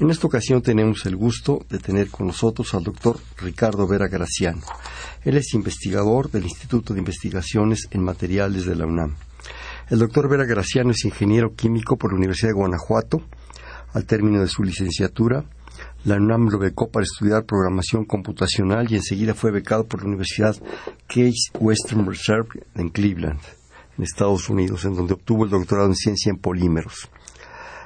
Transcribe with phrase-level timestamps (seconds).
[0.00, 4.60] En esta ocasión tenemos el gusto de tener con nosotros al doctor Ricardo Vera Graciano.
[5.22, 9.14] Él es investigador del Instituto de Investigaciones en Materiales de la UNAM.
[9.88, 13.22] El doctor Vera Graciano es ingeniero químico por la Universidad de Guanajuato.
[13.92, 15.44] Al término de su licenciatura,
[16.04, 20.56] la UNAM lo becó para estudiar programación computacional y enseguida fue becado por la Universidad
[21.06, 23.38] Case Western Reserve en Cleveland,
[23.96, 27.08] en Estados Unidos, en donde obtuvo el doctorado en ciencia en polímeros.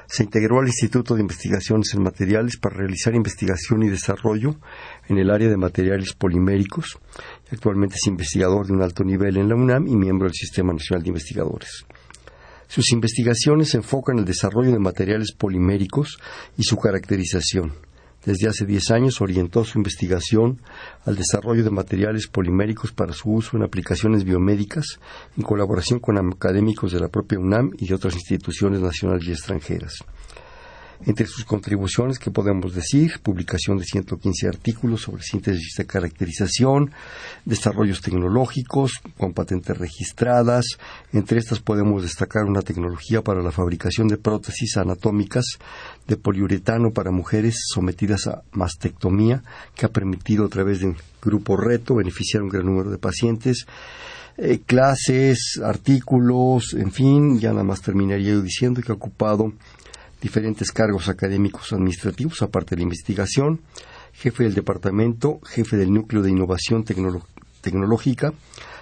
[0.09, 4.55] Se integró al Instituto de Investigaciones en Materiales para realizar investigación y desarrollo
[5.07, 6.97] en el área de materiales poliméricos.
[7.51, 11.03] Actualmente es investigador de un alto nivel en la UNAM y miembro del Sistema Nacional
[11.03, 11.85] de Investigadores.
[12.67, 16.17] Sus investigaciones se enfocan en el desarrollo de materiales poliméricos
[16.57, 17.73] y su caracterización
[18.25, 20.61] desde hace 10 años orientó su investigación
[21.05, 24.99] al desarrollo de materiales poliméricos para su uso en aplicaciones biomédicas
[25.37, 30.03] en colaboración con académicos de la propia UNAM y de otras instituciones nacionales y extranjeras.
[31.05, 33.21] Entre sus contribuciones, que podemos decir?
[33.23, 36.91] Publicación de 115 artículos sobre síntesis de caracterización,
[37.45, 40.65] desarrollos tecnológicos con patentes registradas.
[41.13, 45.45] Entre estas podemos destacar una tecnología para la fabricación de prótesis anatómicas
[46.09, 49.43] de poliuretano para mujeres sometidas a mastectomía,
[49.75, 52.97] que ha permitido a través de un grupo reto beneficiar a un gran número de
[52.97, 53.67] pacientes.
[54.35, 59.53] Eh, clases, artículos, en fin, ya nada más terminaría yo diciendo que ha ocupado
[60.19, 63.61] diferentes cargos académicos administrativos, aparte de la investigación,
[64.13, 66.83] jefe del departamento, jefe del núcleo de innovación
[67.61, 68.33] tecnológica,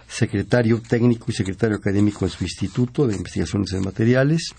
[0.07, 4.53] secretario técnico y secretario académico en su instituto de investigaciones en materiales,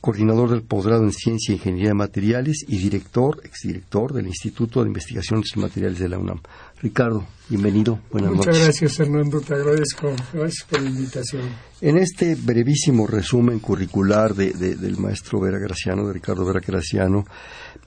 [0.00, 4.88] coordinador del posgrado en Ciencia e Ingeniería de Materiales y director, exdirector del Instituto de
[4.88, 6.40] Investigaciones en Materiales de la UNAM.
[6.80, 8.64] Ricardo, bienvenido, buenas Muchas noches.
[8.64, 10.14] gracias, Fernando, te agradezco.
[10.32, 11.42] Gracias por la invitación.
[11.80, 17.24] En este brevísimo resumen curricular de, del maestro Vera Graciano, de Ricardo Vera Graciano,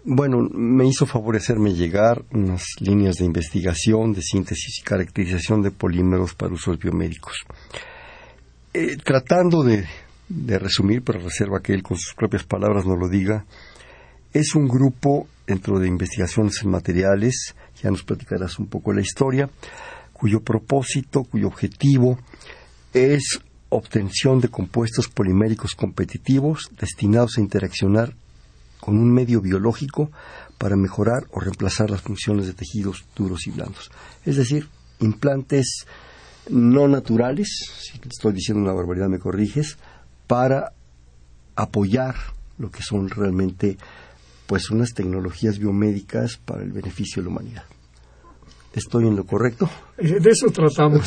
[0.04, 6.34] bueno, me hizo favorecerme llegar unas líneas de investigación, de síntesis y caracterización de polímeros
[6.36, 7.46] para usos biomédicos.
[8.74, 9.86] Eh, tratando de
[10.34, 13.46] de resumir, pero reserva que él con sus propias palabras nos lo diga,
[14.34, 19.50] es un grupo dentro de investigaciones en materiales, ya nos platicarás un poco la historia,
[20.12, 22.18] cuyo propósito, cuyo objetivo
[22.94, 23.40] es
[23.70, 28.16] obtención de compuestos poliméricos competitivos destinados a interaccionar
[28.80, 30.12] con un medio biológico
[30.58, 33.92] para mejorar o reemplazar las funciones de tejidos duros y blandos.
[34.26, 34.68] Es decir,
[35.00, 35.86] implantes
[36.50, 37.48] no naturales,
[37.80, 39.78] si estoy diciendo una barbaridad me corriges,
[40.34, 40.74] para
[41.56, 42.16] apoyar
[42.58, 43.78] lo que son realmente
[44.48, 47.64] pues unas tecnologías biomédicas para el beneficio de la humanidad.
[48.74, 49.70] ¿Estoy en lo correcto?
[49.96, 51.06] Eh, de eso tratamos.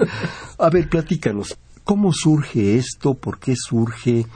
[0.58, 3.14] A ver, platícanos, ¿cómo surge esto?
[3.14, 4.26] ¿Por qué surge?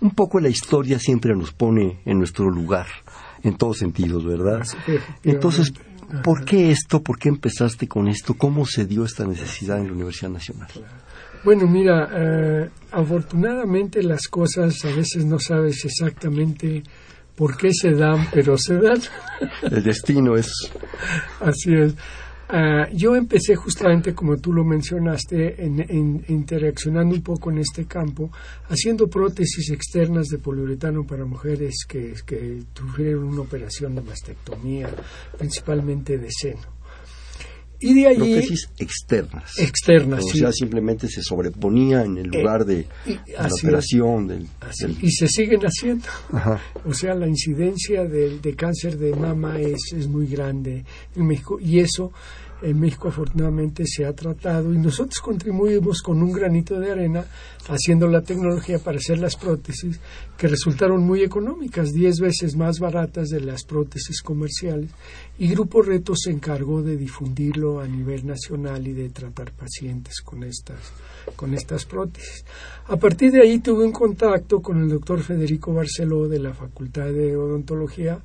[0.00, 2.86] Un poco la historia siempre nos pone en nuestro lugar,
[3.42, 4.62] en todos sentidos, ¿verdad?
[5.24, 5.72] Entonces,
[6.22, 7.02] ¿por qué esto?
[7.02, 8.34] ¿Por qué empezaste con esto?
[8.34, 10.68] ¿Cómo se dio esta necesidad en la Universidad Nacional?
[11.44, 16.82] Bueno, mira, eh, afortunadamente las cosas a veces no sabes exactamente
[17.34, 19.00] por qué se dan, pero se dan.
[19.62, 20.52] El destino es.
[21.40, 21.94] Así es.
[22.52, 27.86] Uh, yo empecé justamente, como tú lo mencionaste, en, en, interaccionando un poco en este
[27.86, 28.30] campo,
[28.68, 34.90] haciendo prótesis externas de poliuretano para mujeres que, que tuvieron una operación de mastectomía,
[35.38, 36.82] principalmente de seno.
[37.80, 39.58] Y de allí, prótesis externas.
[39.58, 40.38] Externas, o sí.
[40.38, 44.28] sea, simplemente se sobreponía en el lugar de, eh, y, de la operación.
[44.28, 44.46] Del,
[44.78, 44.96] del...
[45.02, 46.04] Y se siguen haciendo.
[46.32, 46.60] Ajá.
[46.84, 50.84] O sea, la incidencia de, de cáncer de mama es, es, muy grande
[51.16, 52.12] en México y eso
[52.62, 57.24] en México afortunadamente se ha tratado y nosotros contribuimos con un granito de arena
[57.68, 60.00] haciendo la tecnología para hacer las prótesis
[60.36, 64.90] que resultaron muy económicas, 10 veces más baratas de las prótesis comerciales
[65.38, 70.44] y Grupo Reto se encargó de difundirlo a nivel nacional y de tratar pacientes con
[70.44, 70.92] estas,
[71.36, 72.44] con estas prótesis.
[72.86, 77.06] A partir de ahí tuve un contacto con el doctor Federico Barceló de la Facultad
[77.06, 78.18] de Odontología,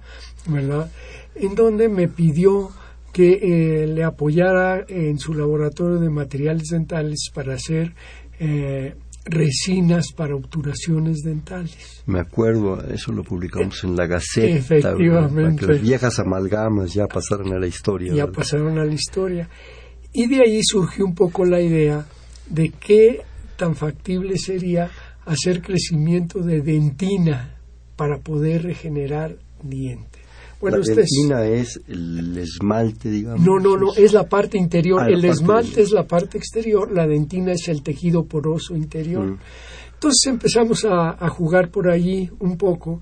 [0.47, 0.91] ¿verdad?
[1.35, 2.71] En donde me pidió
[3.13, 3.39] que
[3.83, 7.93] eh, le apoyara en su laboratorio de materiales dentales para hacer
[8.39, 8.93] eh,
[9.25, 12.03] resinas para obturaciones dentales.
[12.05, 14.47] Me acuerdo, eso lo publicamos en la Gaceta.
[14.47, 15.61] Efectivamente.
[15.61, 18.13] Para que las viejas amalgamas ya pasaron a la historia.
[18.13, 18.39] Ya ¿verdad?
[18.39, 19.49] pasaron a la historia.
[20.13, 22.05] Y de ahí surgió un poco la idea
[22.49, 23.21] de qué
[23.57, 24.89] tan factible sería
[25.25, 27.55] hacer crecimiento de dentina
[27.95, 30.16] para poder regenerar dientes.
[30.59, 33.45] Bueno, la dentina es el esmalte, digamos.
[33.45, 35.01] No, no, no, es la parte interior.
[35.03, 39.25] Ah, el esmalte es la parte exterior, la dentina es el tejido poroso interior.
[39.25, 39.39] Mm.
[39.93, 43.01] Entonces empezamos a, jugar por allí un poco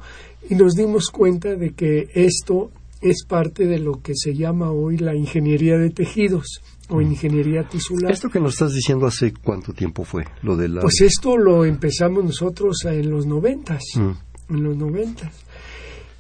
[0.50, 2.72] y nos dimos cuenta de que esto
[3.02, 7.01] es parte de lo que se llama hoy la ingeniería de tejidos o mm.
[7.01, 8.12] ingeniería tisular.
[8.12, 10.25] ¿Esto que nos estás diciendo hace cuánto tiempo fue?
[10.42, 10.81] Lo de la...
[10.81, 14.54] Pues esto lo empezamos nosotros en los noventas, mm.
[14.56, 15.45] en los noventas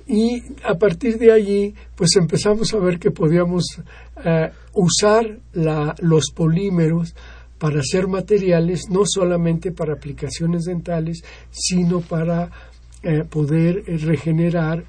[0.07, 3.81] y a partir de allí pues empezamos a ver que podíamos
[4.23, 5.39] eh, usar
[5.99, 7.15] los polímeros
[7.57, 12.51] para hacer materiales no solamente para aplicaciones dentales sino para
[13.01, 14.83] eh, poder regenerar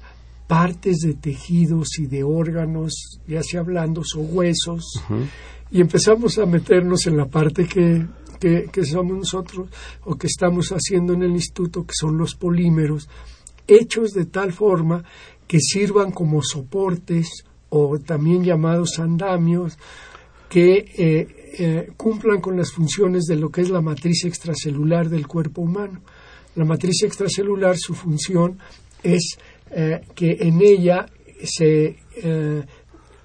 [0.47, 5.03] partes de tejidos y de órganos ya sea blandos o huesos.
[5.69, 8.07] Y empezamos a meternos en la parte que,
[8.39, 9.69] que somos nosotros
[10.05, 13.09] o que estamos haciendo en el instituto que son los polímeros
[13.67, 15.03] hechos de tal forma
[15.47, 19.77] que sirvan como soportes o también llamados andamios
[20.49, 21.27] que eh,
[21.59, 26.01] eh, cumplan con las funciones de lo que es la matriz extracelular del cuerpo humano.
[26.55, 28.57] La matriz extracelular, su función
[29.03, 29.37] es
[29.71, 31.05] eh, que en ella
[31.43, 31.97] se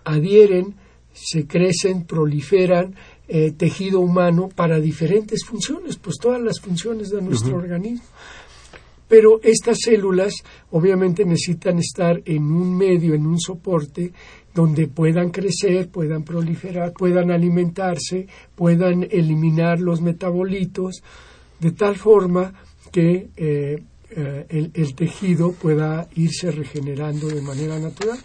[0.04, 0.74] adhieren,
[1.14, 2.94] se crecen, proliferan
[3.56, 8.04] tejido humano para diferentes funciones, pues todas las funciones de nuestro organismo.
[9.12, 10.32] Pero estas células
[10.70, 14.10] obviamente necesitan estar en un medio, en un soporte
[14.54, 21.02] donde puedan crecer, puedan proliferar, puedan alimentarse, puedan eliminar los metabolitos,
[21.60, 22.54] de tal forma
[22.90, 23.82] que eh,
[24.16, 28.18] eh, el, tejido pueda irse regenerando de manera natural.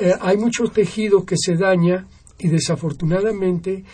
[0.00, 2.08] Eh, hay mucho tejido que se daña
[2.40, 3.84] y desafortunadamente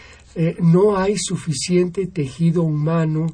[0.60, 3.26] no hay suficiente tejido humano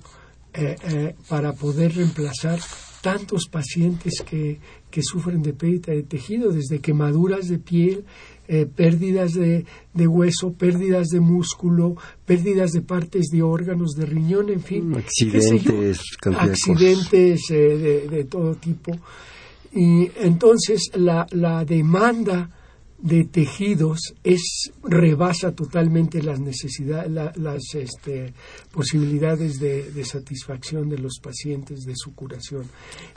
[0.53, 2.59] eh, eh, para poder reemplazar
[3.03, 4.59] tantos pacientes que,
[4.91, 8.05] que, sufren de pérdida de tejido, desde quemaduras de piel,
[8.49, 9.65] eh, pérdidas de,
[9.95, 14.95] de, hueso, pérdidas de músculo, pérdidas de partes de órganos, de riñón, en fin.
[14.97, 16.01] Accidentes,
[16.37, 18.93] accidentes de, de, todo tipo.
[19.73, 22.51] Y entonces la, la demanda
[23.03, 28.33] de tejidos es rebasa totalmente las necesidades, las este,
[28.73, 32.65] posibilidades de, satisfacción de los pacientes de su curación.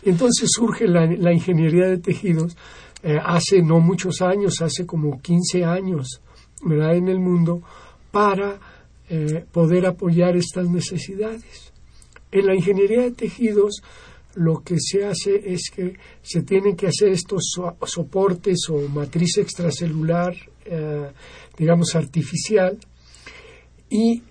[0.04, 2.56] Entonces surge la, ingeniería de tejidos
[3.04, 6.22] eh, hace no muchos años, hace como 15 años,
[6.64, 6.96] ¿verdad?
[6.96, 7.62] En el mundo
[8.12, 8.60] para
[9.10, 11.74] eh, poder apoyar estas necesidades.
[12.32, 13.82] En la ingeniería de tejidos
[14.36, 20.36] lo que se hace es que se tienen que hacer estos soportes o matriz extracelular,
[20.66, 21.12] eh,
[21.58, 22.78] digamos, artificial,
[23.90, 24.24] y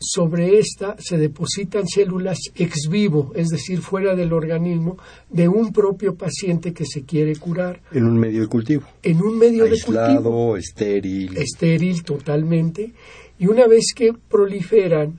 [0.00, 4.96] sobre esta se depositan células ex vivo, es decir, fuera del organismo,
[5.28, 7.82] de un propio paciente que se quiere curar.
[7.90, 8.84] En un medio de cultivo.
[9.02, 10.56] En un medio de cultivo.
[10.56, 11.36] estéril.
[11.36, 12.92] Estéril totalmente.
[13.40, 15.18] Y una vez que proliferan,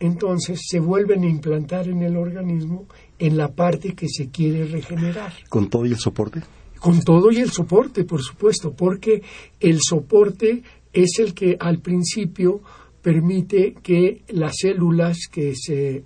[0.00, 2.86] entonces se vuelven a implantar en el organismo
[3.18, 5.32] en la parte que se quiere regenerar.
[5.48, 6.42] ¿Con todo y el soporte?
[6.78, 9.22] Con todo y el soporte, por supuesto, porque
[9.60, 10.62] el soporte
[10.92, 12.60] es el que al principio
[13.00, 16.04] permite que las células que se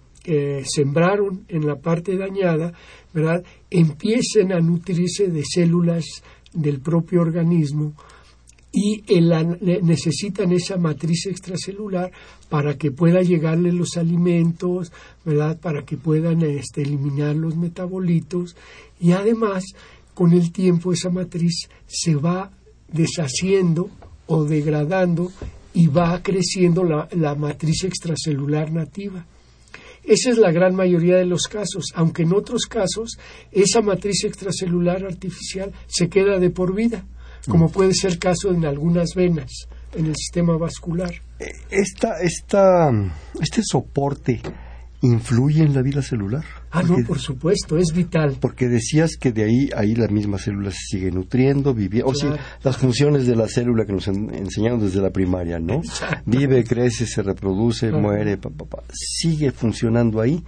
[0.65, 2.73] sembraron en la parte dañada,
[3.15, 3.43] ¿verdad?
[3.71, 6.05] empiecen a nutrirse de células
[6.53, 7.95] del propio organismo
[8.71, 9.03] y
[9.83, 12.13] necesitan esa matriz extracelular
[12.49, 14.93] para que pueda llegarle los alimentos,
[15.25, 15.59] ¿verdad?
[15.59, 18.57] Para que puedan este, eliminar los metabolitos
[19.01, 19.65] y además
[20.15, 22.51] con el tiempo esa matriz se va
[22.93, 23.91] deshaciendo
[24.27, 25.33] o degradando
[25.73, 29.25] y va creciendo la, la matriz extracelular nativa.
[30.05, 33.19] Esa es la gran mayoría de los casos, aunque en otros casos
[33.51, 37.05] esa matriz extracelular artificial se queda de por vida
[37.47, 41.13] como puede ser el caso en algunas venas en el sistema vascular.
[41.71, 42.91] Esta, esta,
[43.41, 44.41] este soporte
[45.01, 46.45] influye en la vida celular.
[46.71, 48.37] Ah, no, por supuesto, es vital.
[48.41, 52.37] Porque decías que de ahí, ahí las mismas células se siguen nutriendo, viviendo, o sea,
[52.63, 55.83] las funciones de la célula que nos enseñaron desde la primaria, ¿no?
[56.27, 58.51] Vive, crece, se reproduce, muere, pa,
[58.93, 60.45] sigue funcionando ahí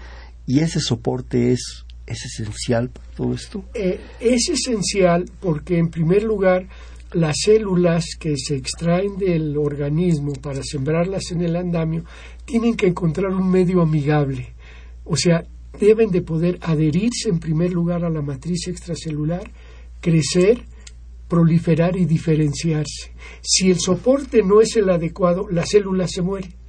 [0.47, 3.65] y ese soporte es ¿Es esencial para todo esto?
[3.73, 6.67] Eh, es esencial porque, en primer lugar,
[7.13, 12.05] las células que se extraen del organismo para sembrarlas en el andamio
[12.45, 14.55] tienen que encontrar un medio amigable.
[15.05, 15.45] O sea,
[15.79, 19.49] deben de poder adherirse en primer lugar a la matriz extracelular,
[20.01, 20.65] crecer,
[21.29, 23.13] proliferar y diferenciarse.
[23.41, 26.60] Si el soporte no es el adecuado, la célula se muere.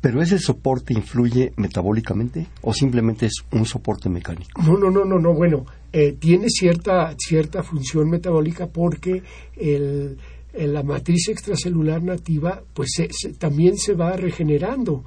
[0.00, 4.62] ¿Pero ese soporte influye metabólicamente o simplemente es un soporte mecánico?
[4.62, 5.34] No, no, no, no, no.
[5.34, 9.22] Bueno, eh, tiene cierta, cierta función metabólica porque
[9.56, 10.16] el,
[10.54, 12.90] la matriz extracelular nativa pues
[13.38, 15.04] también se va regenerando.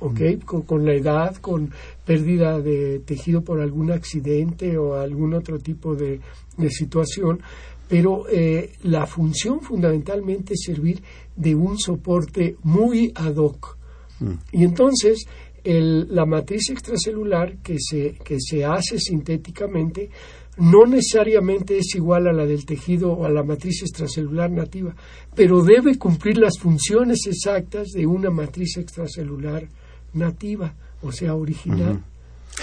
[0.00, 0.20] ¿ok?
[0.20, 0.62] Mm.
[0.64, 1.70] Con, la edad, con
[2.04, 6.20] pérdida de tejido por algún accidente o algún otro tipo de,
[6.70, 7.40] situación,
[7.88, 11.02] pero eh, la función fundamentalmente es servir
[11.36, 13.75] de un soporte muy ad hoc.
[14.20, 14.32] Mm.
[14.52, 15.26] Y entonces
[15.64, 20.10] la matriz extracelular que se, que se hace sintéticamente
[20.58, 24.94] no necesariamente es igual a la del tejido o a la matriz extracelular nativa,
[25.34, 29.68] pero debe cumplir las funciones exactas de una matriz extracelular
[30.14, 32.02] nativa, o sea, original.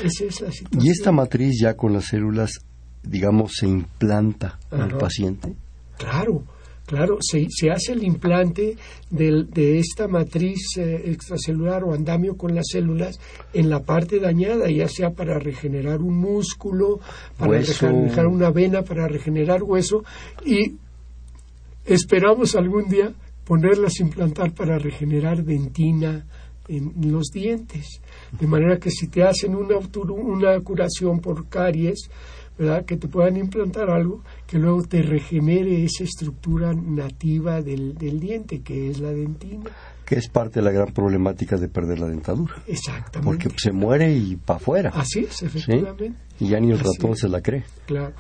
[0.02, 0.84] Esa es la situación.
[0.84, 2.52] ¿Y esta matriz ya con las células,
[3.04, 5.54] digamos, se implanta en el paciente?
[5.98, 6.44] Claro,
[6.94, 8.78] Claro, se, se hace el implante
[9.10, 13.20] de esta matriz eh, extracelular o andamio con las células
[13.52, 17.00] en la parte dañada, ya sea para regenerar un músculo,
[17.36, 20.04] para regenerar una vena, para regenerar hueso,
[20.46, 20.76] y
[21.84, 23.12] esperamos algún día
[23.44, 26.28] ponerlas implantar para regenerar dentina
[26.68, 28.02] en los dientes.
[28.40, 32.08] De manera que si te hacen una, una curación por caries,
[32.58, 32.86] ¿verdad?
[32.86, 38.90] que te puedan implantar algo que luego te regenere esa estructura nativa del, diente, que
[38.90, 39.70] es la dentina.
[40.06, 42.56] Que es parte de la gran problemática de perder la dentadura.
[42.68, 43.46] Exactamente.
[43.46, 44.92] Porque se muere y para afuera.
[44.94, 46.14] Así es, efectivamente.
[46.40, 47.64] Y ya ni el ratón se la cree.
[47.86, 48.14] Claro.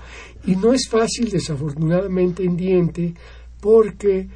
[0.46, 3.14] Y no es fácil, desafortunadamente, en diente,
[3.60, 4.30] porque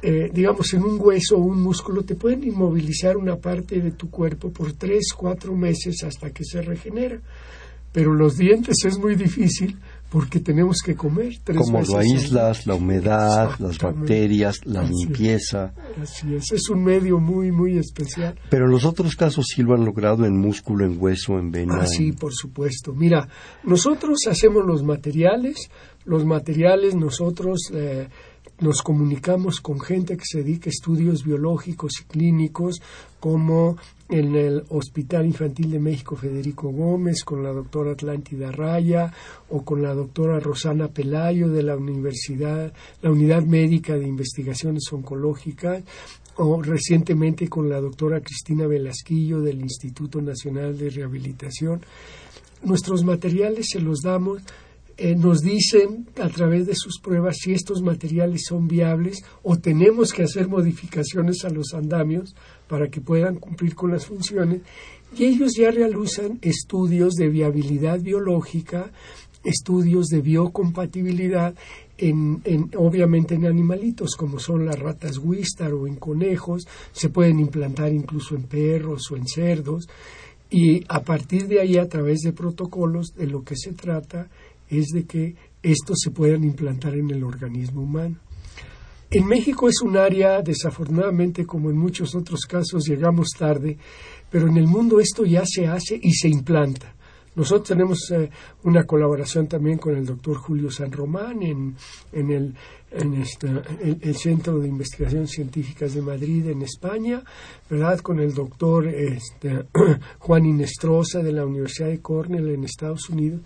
[0.00, 4.10] eh, digamos, en un hueso o un músculo, te pueden inmovilizar una parte de tu
[4.10, 7.20] cuerpo por tres, cuatro meses hasta que se regenera.
[7.92, 9.76] Pero los dientes es muy difícil
[10.10, 15.72] porque tenemos que comer tres Como lo aíslas, la humedad, las bacterias, la limpieza.
[16.00, 18.38] así es, es un medio muy, muy especial.
[18.48, 21.80] Pero en los otros casos sí lo han logrado en músculo, en hueso, en vena.
[21.82, 22.94] Ah, sí, por supuesto.
[22.94, 23.28] Mira,
[23.64, 25.70] nosotros hacemos los materiales,
[26.06, 28.08] los materiales nosotros eh,
[28.60, 32.80] nos comunicamos con gente que se dedica a estudios biológicos y clínicos,
[33.20, 33.76] como
[34.08, 39.12] en el Hospital Infantil de México Federico Gómez, con la doctora Atlántida Raya,
[39.50, 42.72] o con la doctora Rosana Pelayo de la Universidad,
[43.02, 45.82] la Unidad Médica de Investigaciones Oncológicas,
[46.36, 51.80] o recientemente con la doctora Cristina Velasquillo del Instituto Nacional de Rehabilitación.
[52.62, 54.42] Nuestros materiales se los damos
[55.00, 60.12] eh, nos dicen a través de sus pruebas si estos materiales son viables o tenemos
[60.12, 62.34] que hacer modificaciones a los andamios
[62.66, 64.62] para que puedan cumplir con las funciones.
[65.16, 68.90] Y ellos ya realizan estudios de viabilidad biológica,
[69.44, 71.54] estudios de biocompatibilidad
[71.96, 72.42] en,
[72.76, 78.34] obviamente en animalitos como son las ratas Wistar o en conejos, se pueden implantar incluso
[78.34, 79.88] en perros o en cerdos.
[80.50, 84.28] Y a partir de ahí a través de protocolos de lo que se trata
[84.68, 88.16] es de que estos se puedan implantar en el organismo humano.
[89.10, 93.78] En México es un área, desafortunadamente, como en muchos otros casos, llegamos tarde,
[94.30, 96.94] pero en el mundo esto ya se hace y se implanta.
[97.34, 98.28] Nosotros tenemos eh,
[98.64, 101.76] una colaboración también con el doctor Julio San Román en,
[102.12, 102.54] en, el,
[102.90, 107.22] el, Centro de Investigaciones Científicas de Madrid, en España,
[107.70, 108.00] ¿verdad?
[108.00, 109.66] Con el doctor este,
[110.18, 113.40] Juan Inestrosa de la Universidad de Cornell en Estados Unidos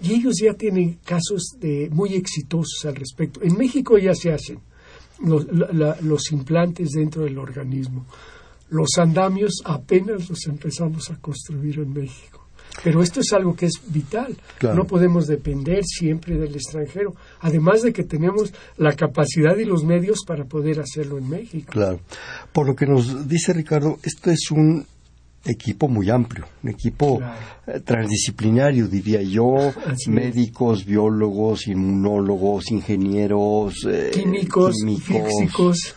[0.00, 3.40] y ellos ya tienen casos de, muy exitosos al respecto.
[3.42, 4.58] En México ya se hacen
[5.24, 5.46] los,
[6.02, 8.06] los implantes dentro del organismo.
[8.68, 12.46] Los andamios apenas los empezamos a construir en México.
[12.82, 14.36] Pero esto es algo que es vital.
[14.62, 17.14] No podemos depender siempre del extranjero.
[17.40, 21.72] Además de que tenemos la capacidad y los medios para poder hacerlo en México.
[21.72, 22.00] Claro.
[22.52, 24.86] Por lo que nos dice Ricardo, esto es un
[25.46, 27.20] equipo muy amplio, un equipo
[27.66, 29.72] eh, transdisciplinario, diría yo,
[30.08, 35.94] médicos, biólogos, inmunólogos, ingenieros, eh, químicos, físicos.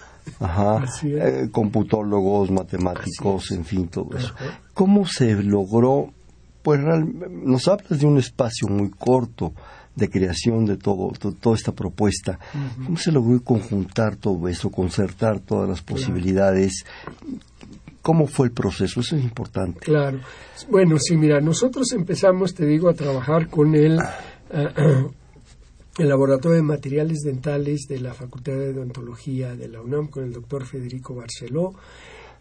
[1.03, 4.34] Eh, computólogos, matemáticos, en fin, todo eso.
[4.74, 6.13] ¿Cómo se logró?
[6.62, 6.79] Pues
[7.32, 9.53] nos hablas de un espacio muy corto
[9.96, 12.39] de creación de todo, toda esta propuesta.
[12.86, 16.86] ¿Cómo se logró conjuntar todo eso, concertar todas las posibilidades?
[18.01, 19.01] ¿Cómo fue el proceso?
[19.01, 19.79] Eso es importante.
[19.82, 20.20] Claro.
[20.70, 24.00] Bueno, sí, mira, nosotros empezamos, te digo, a trabajar con el,
[24.51, 25.06] eh,
[25.98, 30.32] el Laboratorio de Materiales Dentales de la Facultad de Odontología de la UNAM con el
[30.32, 31.74] doctor Federico Barceló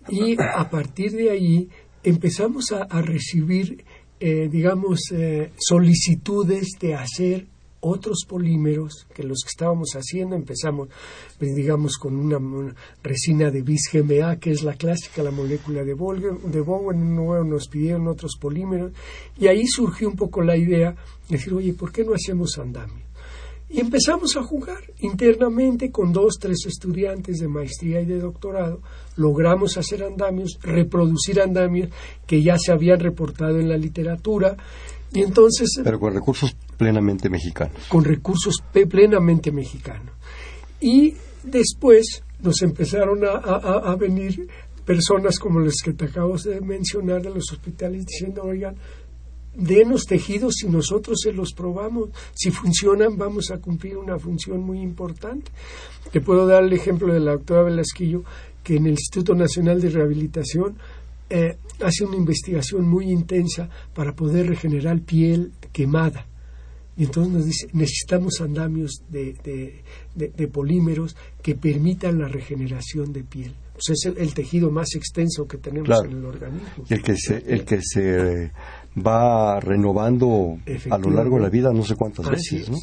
[0.08, 1.68] y a partir de ahí
[2.02, 3.84] empezamos a, recibir,
[4.20, 7.46] eh, digamos, eh, solicitudes de hacer
[7.80, 10.36] otros polímeros que los que estábamos haciendo.
[10.36, 10.88] Empezamos,
[11.38, 15.94] pues, digamos, con una, resina de bis GMA, que es la clásica, la molécula de
[15.94, 16.50] Bowen.
[16.50, 18.92] De Bowen luego nos pidieron otros polímeros.
[19.38, 20.92] Y ahí surgió un poco la idea
[21.28, 23.08] de decir, oye, ¿por qué no hacemos andamio?
[23.70, 28.80] Y empezamos a jugar internamente con dos, tres estudiantes de maestría y de doctorado.
[29.16, 31.90] Logramos hacer andamios, reproducir andamios
[32.26, 34.56] que ya se habían reportado en la literatura.
[35.12, 35.68] Y entonces.
[35.84, 37.76] Pero con recursos plenamente mexicanos.
[37.88, 40.14] Con recursos plenamente mexicanos.
[40.80, 44.48] Y después nos empezaron a, venir
[44.84, 48.76] personas como las que te acabo de mencionar de los hospitales diciendo, oigan,
[49.54, 52.10] denos tejidos y nosotros se los probamos.
[52.32, 55.50] Si funcionan, vamos a cumplir una función muy importante.
[56.12, 58.22] Te puedo dar el ejemplo de la doctora Velasquillo,
[58.62, 60.78] que en el Instituto Nacional de Rehabilitación
[61.28, 66.24] eh, hace una investigación muy intensa para poder regenerar piel quemada.
[66.98, 69.82] Y entonces nos dice, necesitamos andamios de,
[70.16, 73.54] de, polímeros que permitan la regeneración de piel.
[73.72, 76.68] Pues es el, tejido más extenso que tenemos en el organismo.
[76.88, 78.50] Y el que se, el que se
[79.00, 80.58] va renovando
[80.90, 82.68] a lo largo de la vida no sé cuántas veces.
[82.68, 82.78] ¿no?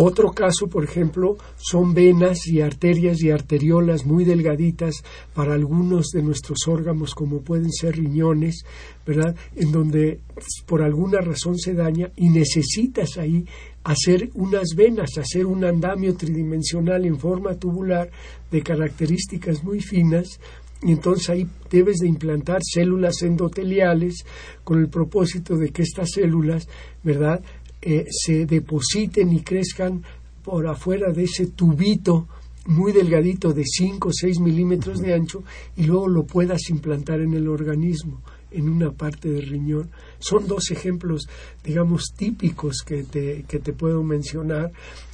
[0.00, 5.02] Otro caso, por ejemplo, son venas y arterias y arteriolas muy delgaditas
[5.34, 8.64] para algunos de nuestros órganos, como pueden ser riñones,
[9.04, 9.34] ¿verdad?
[9.56, 10.20] En donde
[10.66, 13.44] por alguna razón se daña y necesitas ahí
[13.82, 18.08] hacer unas venas, hacer un andamio tridimensional en forma tubular
[18.52, 20.38] de características muy finas
[20.80, 24.24] y entonces ahí debes de implantar células endoteliales
[24.62, 26.68] con el propósito de que estas células,
[27.02, 27.42] ¿verdad?,
[27.80, 30.02] eh, se depositen y crezcan
[30.42, 32.26] por afuera de ese tubito
[32.66, 35.42] muy delgadito de 5 o 6 milímetros de ancho
[35.76, 38.20] y luego lo puedas implantar en el organismo,
[38.50, 39.90] en una parte del riñón.
[40.18, 41.28] Son dos ejemplos,
[41.64, 44.70] digamos, típicos que te, que te puedo mencionar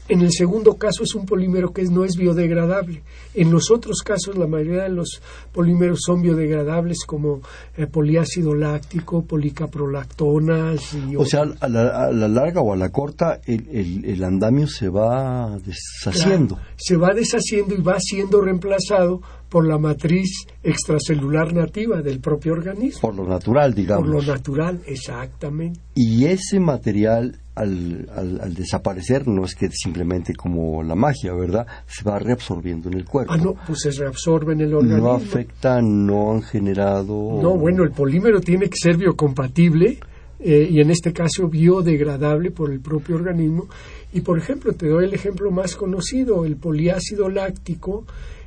[0.09, 3.03] en el segundo caso es un polímero que no es biodegradable.
[3.35, 7.41] En los otros casos la mayoría de los polímeros son biodegradables como
[7.77, 10.95] eh, poliácido láctico, policaprolactonas.
[10.95, 16.59] Y o sea, a la, larga o a la corta el, andamio se va deshaciendo.
[16.77, 23.01] se va deshaciendo y va siendo reemplazado por la matriz extracelular nativa del propio organismo.
[23.01, 24.05] Por lo natural, digamos.
[24.05, 25.81] Por lo natural, exactamente.
[25.95, 31.67] Y ese material al, al, desaparecer no es que simplemente como la magia, ¿verdad?
[31.87, 33.33] Se va reabsorbiendo en el cuerpo.
[33.33, 35.09] Ah, no, pues se reabsorbe en el organismo.
[35.09, 37.41] No afecta, no han generado...
[37.41, 39.99] No, bueno, el polímero tiene que ser biocompatible
[40.41, 43.69] eh, y en este caso biodegradable por el propio organismo.
[44.13, 48.05] Y por ejemplo, te doy el ejemplo más conocido, el poliácido láctico,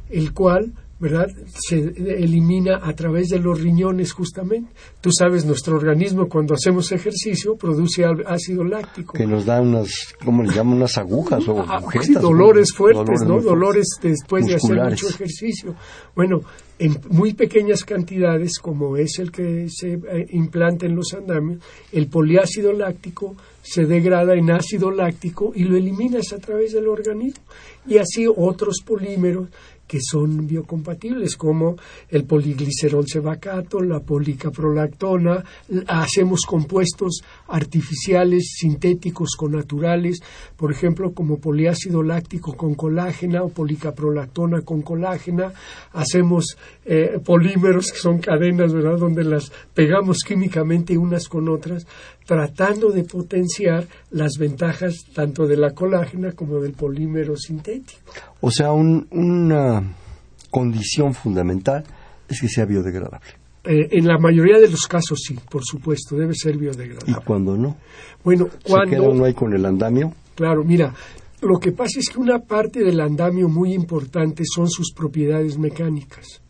[0.10, 1.28] el cual ¿verdad?
[1.54, 4.72] Se elimina a través de los riñones justamente.
[5.00, 9.14] Tú sabes, nuestro organismo cuando hacemos ejercicio produce ácido láctico.
[9.14, 10.78] Que nos da unas, ¿cómo le llaman?
[10.78, 11.82] Unas agujas o ah,
[12.20, 13.42] dolores fuertes, ¿no?
[13.42, 15.76] Dolores después de hacer mucho ejercicio.
[16.16, 16.42] Bueno,
[16.80, 21.60] en muy pequeñas cantidades, como es el que se eh, implanta en los andamios,
[21.92, 27.42] el poliácido láctico se degrada en ácido láctico y lo eliminas a través del organismo.
[27.86, 29.50] Y así otros polímeros
[29.88, 31.78] que son biocompatibles, como
[32.10, 35.44] el poliglicerol sebacato, la policaprolactona,
[35.88, 40.20] hacemos compuestos artificiales, sintéticos con naturales,
[40.56, 45.54] por ejemplo, como poliácido láctico con colágena o policaprolactona con colágena,
[45.94, 51.88] hacemos eh, polímeros que son cadenas, ¿verdad?, donde las pegamos químicamente unas con otras,
[52.28, 58.12] tratando de potenciar las ventajas tanto de la colágena como del polímero sintético.
[58.42, 59.96] O sea, una
[60.52, 61.84] condición fundamental
[62.28, 63.30] es que sea biodegradable.
[63.64, 67.12] Eh, en la mayoría de los casos sí, por supuesto, debe ser biodegradable.
[67.12, 67.78] ¿Y cuando no?
[68.24, 69.14] Bueno, cuando...
[69.14, 70.14] no hay con el andamio?
[70.36, 70.94] Claro, mira,
[71.42, 76.42] lo que pasa es que una parte del andamio muy importante son sus propiedades mecánicas.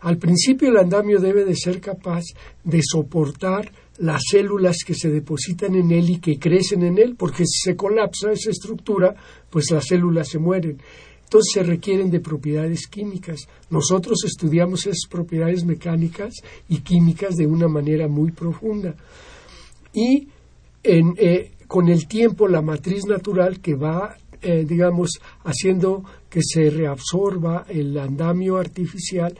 [0.00, 2.22] Al principio el andamio debe de ser capaz
[2.62, 7.44] de soportar las células que se depositan en él y que crecen en él, porque
[7.46, 9.14] si se colapsa esa estructura,
[9.50, 10.78] pues las células se mueren.
[11.24, 13.40] Entonces se requieren de propiedades químicas.
[13.68, 16.32] Nosotros estudiamos esas propiedades mecánicas
[16.68, 18.94] y químicas de una manera muy profunda.
[19.92, 20.28] Y
[20.82, 27.66] eh, con el tiempo la matriz natural que va, eh, digamos, haciendo que se reabsorba
[27.68, 29.36] el andamio artificial,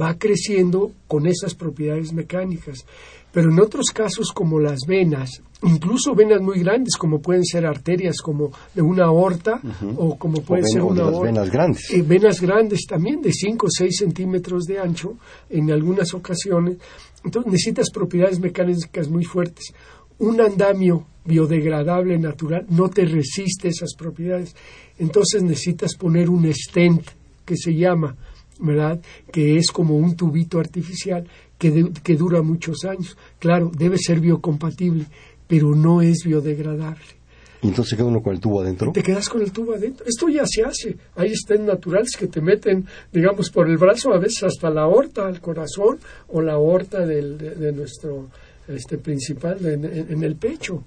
[0.00, 2.84] va creciendo con esas propiedades mecánicas.
[3.32, 8.20] Pero en otros casos como las venas, incluso venas muy grandes como pueden ser arterias
[8.20, 9.60] como de una aorta
[9.96, 11.90] o como pueden ser una venas grandes.
[11.90, 15.16] Eh, venas grandes también de 5 o 6 centímetros de ancho
[15.48, 16.76] en algunas ocasiones.
[17.24, 19.72] Entonces necesitas propiedades mecánicas muy fuertes.
[20.18, 24.54] un andamio biodegradable natural no te resiste esas propiedades.
[24.98, 27.02] Entonces necesitas poner un stent
[27.44, 28.16] que se llama,
[28.60, 29.00] ¿verdad?
[29.32, 31.26] Que es como un tubito artificial
[31.70, 33.16] que, que dura muchos años.
[33.38, 35.06] Claro, debe ser biocompatible,
[35.46, 37.22] pero no es biodegradable.
[37.62, 38.90] ¿Y entonces queda uno con el tubo adentro?
[38.90, 40.04] Te quedas con el tubo adentro.
[40.04, 40.96] Esto ya se hace.
[41.14, 45.28] Hay estén naturales que te meten, digamos, por el brazo, a veces hasta la aorta,
[45.28, 48.30] al corazón, o la aorta del, de, nuestro
[48.66, 50.82] este principal en, el pecho,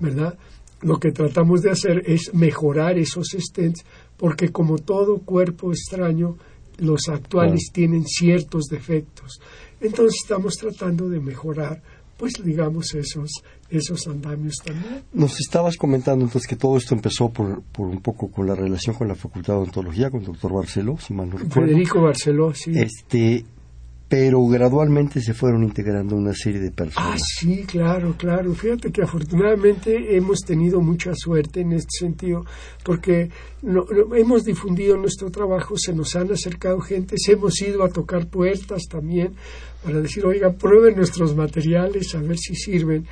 [0.00, 0.34] ¿verdad?
[0.82, 3.84] Lo que tratamos de hacer es mejorar esos stents,
[4.18, 6.36] porque como todo cuerpo extraño,
[6.78, 9.40] los actuales tienen ciertos defectos.
[9.84, 11.82] Entonces estamos tratando de mejorar,
[12.16, 13.30] pues digamos, esos,
[13.68, 15.02] esos andamios también.
[15.12, 18.96] Nos estabas comentando entonces que todo esto empezó por, por un poco con la relación
[18.96, 21.68] con la Facultad de Odontología, con el doctor Barceló, si mal no recuerdo.
[21.68, 22.72] Federico Barceló, sí.
[22.74, 23.44] Este,
[24.16, 27.14] pero gradualmente se fueron integrando una serie de personas.
[27.14, 28.54] Ah, sí, claro, claro.
[28.54, 32.44] Fíjate que afortunadamente hemos tenido mucha suerte en este sentido,
[32.84, 33.28] porque
[34.14, 39.34] hemos difundido nuestro trabajo, se nos han acercado gentes, hemos ido a tocar puertas también
[39.82, 43.08] para decir, oiga, prueben nuestros materiales, a ver si sirven.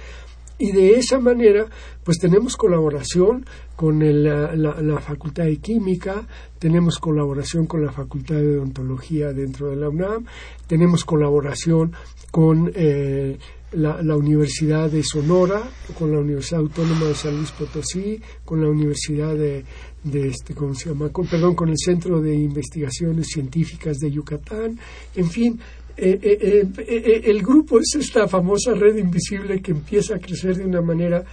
[0.59, 1.67] Y de esa manera,
[2.05, 6.27] pues tenemos colaboración con la, Facultad de Química,
[6.59, 10.27] tenemos colaboración con la Facultad de Odontología dentro de la UNAM,
[10.67, 11.93] tenemos colaboración
[12.31, 13.39] con eh,
[13.73, 15.63] la, Universidad de Sonora,
[15.99, 19.65] con la Universidad Autónoma de San Luis Potosí, con la Universidad de,
[20.05, 21.11] este, ¿cómo se llama?
[21.31, 24.79] perdón, con el Centro de Investigaciones Científicas de Yucatán,
[25.15, 25.61] en fin,
[26.05, 30.65] eh, eh, eh, el grupo es esta famosa red invisible que empieza a crecer de
[30.65, 31.25] una manera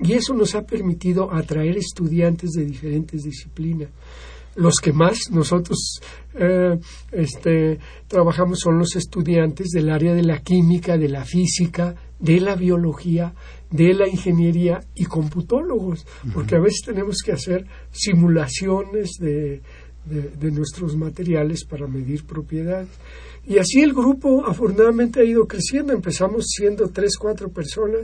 [0.00, 3.90] y eso nos ha permitido atraer estudiantes de diferentes disciplinas.
[4.56, 6.00] Los que más nosotros
[7.12, 7.78] este,
[8.08, 13.34] trabajamos son los estudiantes del área de la química, de la física, de la biología,
[13.70, 16.04] de la ingeniería y computólogos,
[16.34, 22.88] porque a veces tenemos que hacer simulaciones de nuestros materiales para medir propiedades.
[23.48, 25.94] Y así el grupo afortunadamente ha ido creciendo.
[25.94, 28.02] Empezamos siendo tres, cuatro personas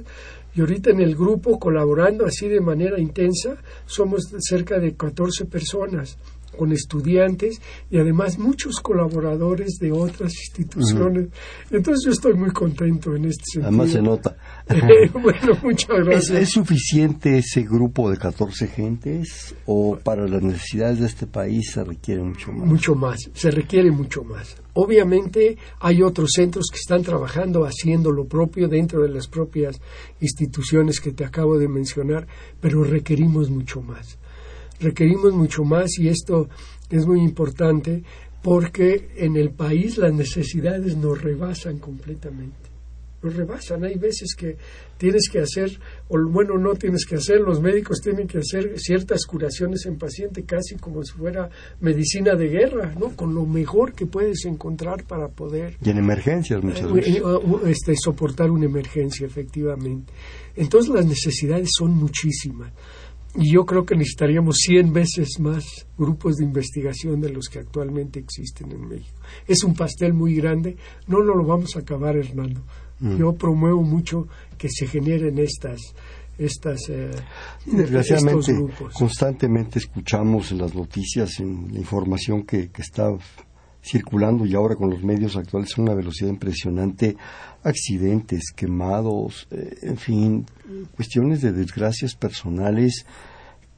[0.54, 6.16] y ahorita en el grupo colaborando así de manera intensa somos cerca de 14 personas
[6.56, 11.28] con estudiantes y además muchos colaboradores de otras instituciones.
[11.70, 13.68] Entonces yo estoy muy contento en este sentido.
[13.68, 14.36] Además se nota.
[15.12, 16.30] bueno, muchas gracias.
[16.30, 21.84] ¿Es, suficiente ese grupo de 14 gentes o para las necesidades de este país se
[21.84, 22.68] requiere mucho más?
[22.68, 24.56] Mucho más, se requiere mucho más.
[24.74, 29.80] Obviamente hay otros centros que están trabajando haciendo lo propio dentro de las propias
[30.20, 32.26] instituciones que te acabo de mencionar,
[32.60, 34.18] pero requerimos mucho más
[34.84, 36.48] requerimos mucho más y esto
[36.90, 38.02] es muy importante
[38.42, 42.70] porque en el país las necesidades nos rebasan completamente.
[43.22, 43.84] Nos rebasan.
[43.84, 44.58] Hay veces que
[44.98, 49.24] tienes que hacer, o bueno, no tienes que hacer, los médicos tienen que hacer ciertas
[49.24, 51.48] curaciones en paciente casi como si fuera
[51.80, 53.16] medicina de guerra, ¿no?
[53.16, 55.78] Con lo mejor que puedes encontrar para poder...
[55.82, 57.22] Y en emergencias muchas eh, veces.
[57.64, 60.12] Este, soportar una emergencia, efectivamente.
[60.54, 62.72] Entonces las necesidades son muchísimas.
[63.36, 65.64] Y yo creo que necesitaríamos 100 veces más
[65.98, 69.18] grupos de investigación de los que actualmente existen en México.
[69.46, 70.76] Es un pastel muy grande,
[71.08, 72.62] no lo vamos a acabar, Hernando.
[73.00, 73.16] Mm.
[73.16, 75.80] Yo promuevo mucho que se generen estas
[76.36, 77.12] estas eh,
[77.64, 78.52] desgraciadamente
[78.92, 83.16] constantemente escuchamos en las noticias en la información que, que está
[83.84, 87.16] circulando y ahora con los medios actuales a una velocidad impresionante,
[87.64, 90.46] accidentes, quemados, eh, en fin,
[90.94, 93.04] cuestiones de desgracias personales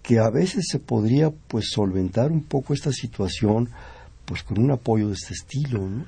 [0.02, 3.70] que a veces se podría pues solventar un poco esta situación
[4.24, 6.04] pues con un apoyo de este estilo, ¿no?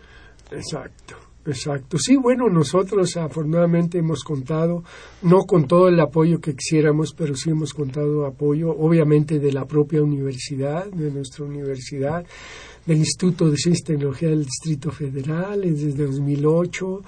[0.51, 1.17] Exacto.
[1.47, 1.97] Exacto.
[1.99, 4.85] Sí, bueno, nosotros afortunadamente hemos contado,
[5.23, 9.65] no con todo el apoyo que quisiéramos, pero sí hemos contado apoyo, obviamente, de la
[9.65, 12.27] propia universidad, de nuestra universidad,
[12.85, 17.03] del Instituto de Ciencia y Tecnología del Distrito Federal desde 2008.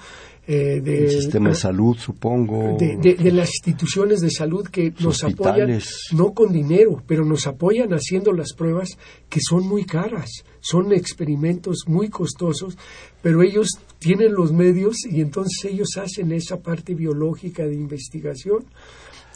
[0.47, 2.75] Eh, del sistema de salud, supongo.
[2.79, 5.79] De, las instituciones de salud que nos apoyan,
[6.13, 8.97] no con dinero, pero nos apoyan haciendo las pruebas
[9.29, 12.75] que son muy caras, son experimentos muy costosos,
[13.21, 18.65] pero ellos tienen los medios y entonces ellos hacen esa parte biológica de investigación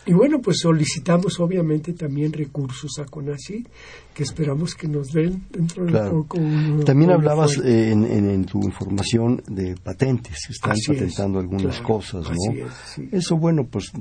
[0.06, 3.68] y bueno, pues solicitamos obviamente también recursos a CONACYT,
[4.14, 6.38] que esperamos que nos den dentro de poco.
[6.86, 13.08] también hablabas eh, en, tu información de patentes, que están patentando algunas cosas, ¿no?
[13.12, 13.92] Eso, bueno, pues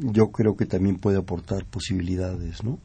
[0.00, 2.78] yo creo que también puede aportar posibilidades, ¿no?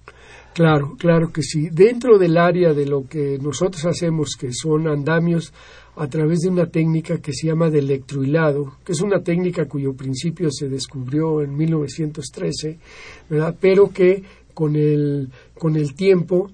[0.58, 1.70] Claro, claro que sí.
[1.70, 5.54] Dentro del área de lo que nosotros hacemos, que son andamios
[5.96, 9.94] a través de una técnica que se llama de electrohilado, que es una técnica cuyo
[9.94, 12.80] principio se descubrió en 1913,
[13.30, 13.56] ¿verdad?
[13.62, 14.24] pero que
[14.56, 16.50] con el, con el tiempo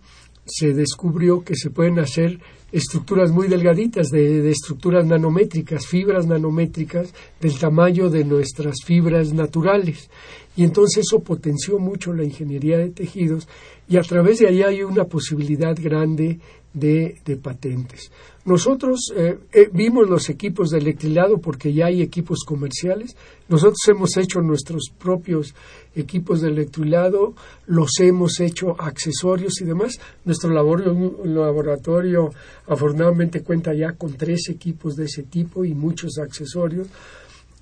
[0.45, 2.41] se descubrió que se pueden hacer
[2.73, 10.09] estructuras muy delgaditas, de, estructuras nanométricas, fibras nanométricas del tamaño de nuestras fibras naturales.
[10.55, 13.47] Y entonces eso potenció mucho la ingeniería de tejidos
[13.87, 16.39] y a través de ahí hay una posibilidad grande
[16.73, 18.11] de, patentes.
[18.45, 23.15] Nosotros eh, eh, vimos los equipos de electrilado porque ya hay equipos comerciales.
[23.47, 25.53] Nosotros hemos hecho nuestros propios
[25.95, 27.35] equipos de electrilado,
[27.67, 29.99] los hemos hecho accesorios y demás.
[30.25, 32.31] Nuestro laboratorio,
[32.67, 36.87] afortunadamente cuenta ya con tres equipos de ese tipo y muchos accesorios.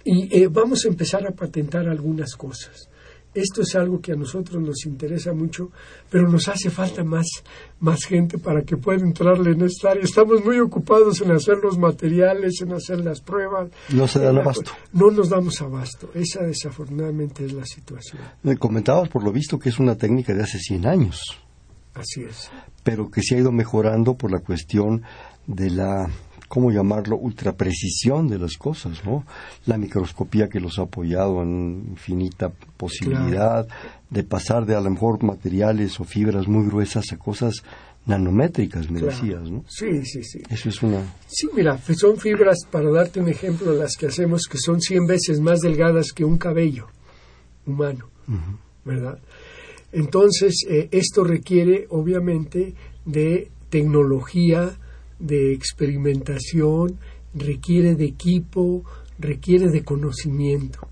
[0.03, 2.89] Y eh, vamos a empezar a patentar algunas cosas.
[3.33, 5.71] Esto es algo que a nosotros nos interesa mucho,
[6.09, 7.27] pero nos hace falta más,
[7.79, 10.03] más gente para que pueda entrarle en esta área.
[10.03, 13.69] Estamos muy ocupados en hacer los materiales, en hacer las pruebas.
[13.93, 14.71] No se dan abasto.
[14.91, 16.11] No nos damos abasto.
[16.13, 18.21] Esa desafortunadamente es la situación.
[18.43, 21.21] Me comentabas, por lo visto, que es una técnica de hace 100 años.
[21.93, 22.49] Así es.
[22.83, 25.03] Pero que se ha ido mejorando por la cuestión
[25.47, 26.09] de la
[26.51, 29.23] ¿cómo llamarlo?, ultraprecisión de las cosas, ¿no?
[29.67, 33.65] La microscopía que los ha apoyado en infinita posibilidad
[34.09, 37.63] de pasar de a lo mejor materiales o fibras muy gruesas a cosas
[38.05, 39.63] nanométricas, me decías, ¿no?
[39.69, 40.41] Sí, sí, sí.
[40.49, 41.01] Eso es una...
[41.25, 45.39] Sí, mira, son fibras, para darte un ejemplo, las que hacemos que son 100 veces
[45.39, 46.87] más delgadas que un cabello
[47.65, 48.09] humano,
[48.83, 49.19] ¿verdad?
[49.93, 52.73] Entonces, eh, esto requiere, obviamente,
[53.05, 54.77] de tecnología,
[55.21, 56.99] de experimentación,
[57.33, 58.83] requiere de equipo,
[59.19, 60.87] requiere de conocimiento.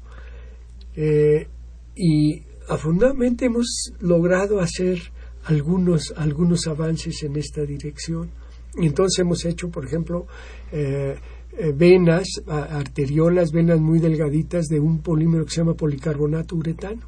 [0.96, 1.48] Eh,
[1.96, 5.00] y afortunadamente hemos logrado hacer
[5.46, 8.30] algunos, algunos avances en esta dirección.
[8.78, 10.28] Entonces hemos hecho, por ejemplo,
[10.72, 11.15] eh,
[11.58, 17.02] eh, venas, arteriolas, venas muy delgaditas de un polímero que se llama policarbonato uretano,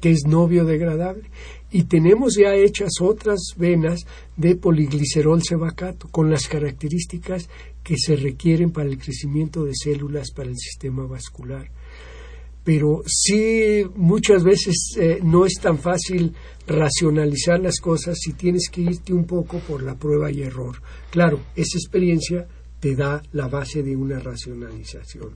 [0.00, 1.30] que es no biodegradable
[1.70, 7.48] y tenemos ya hechas otras venas de poliglicerol sebacato con las características
[7.82, 11.70] que se requieren para el crecimiento de células para el sistema vascular.
[12.62, 16.32] Pero sí, muchas veces eh, no es tan fácil
[16.66, 20.82] racionalizar las cosas si tienes que irte un poco por la prueba y error.
[21.10, 22.48] Claro, esa experiencia
[22.80, 25.34] te da la base de una racionalización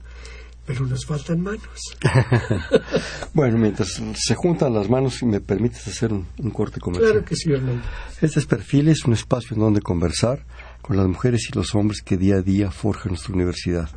[0.65, 1.95] pero nos faltan manos.
[3.33, 7.11] bueno, mientras se juntan las manos, si me permites hacer un, corte comercial.
[7.11, 7.83] Claro que sí, Hernando.
[8.21, 10.45] Este es Perfil, es un espacio en donde conversar
[10.81, 13.89] con las mujeres y los hombres que día a día forjan nuestra universidad.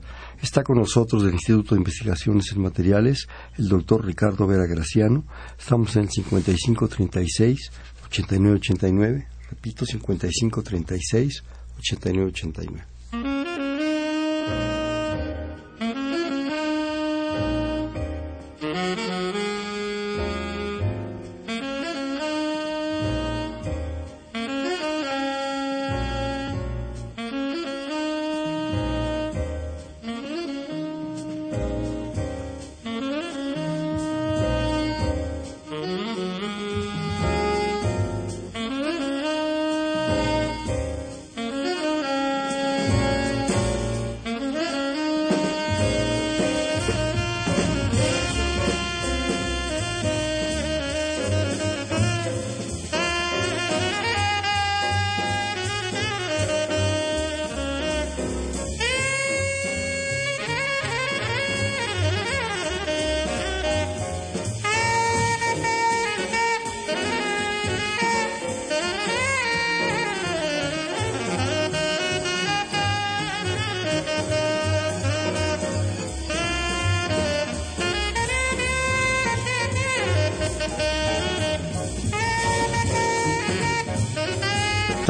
[0.43, 5.25] Está con nosotros del Instituto de Investigaciones en Materiales el doctor Ricardo Vera Graciano.
[5.59, 7.71] Estamos en el 5536
[8.07, 9.27] 8989.
[9.51, 11.43] Repito, 5536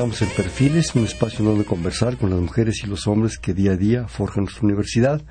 [0.04, 3.72] Estamos en Perfiles, un espacio donde conversar con las mujeres y los hombres que día
[3.72, 5.22] a día forjan nuestra universidad.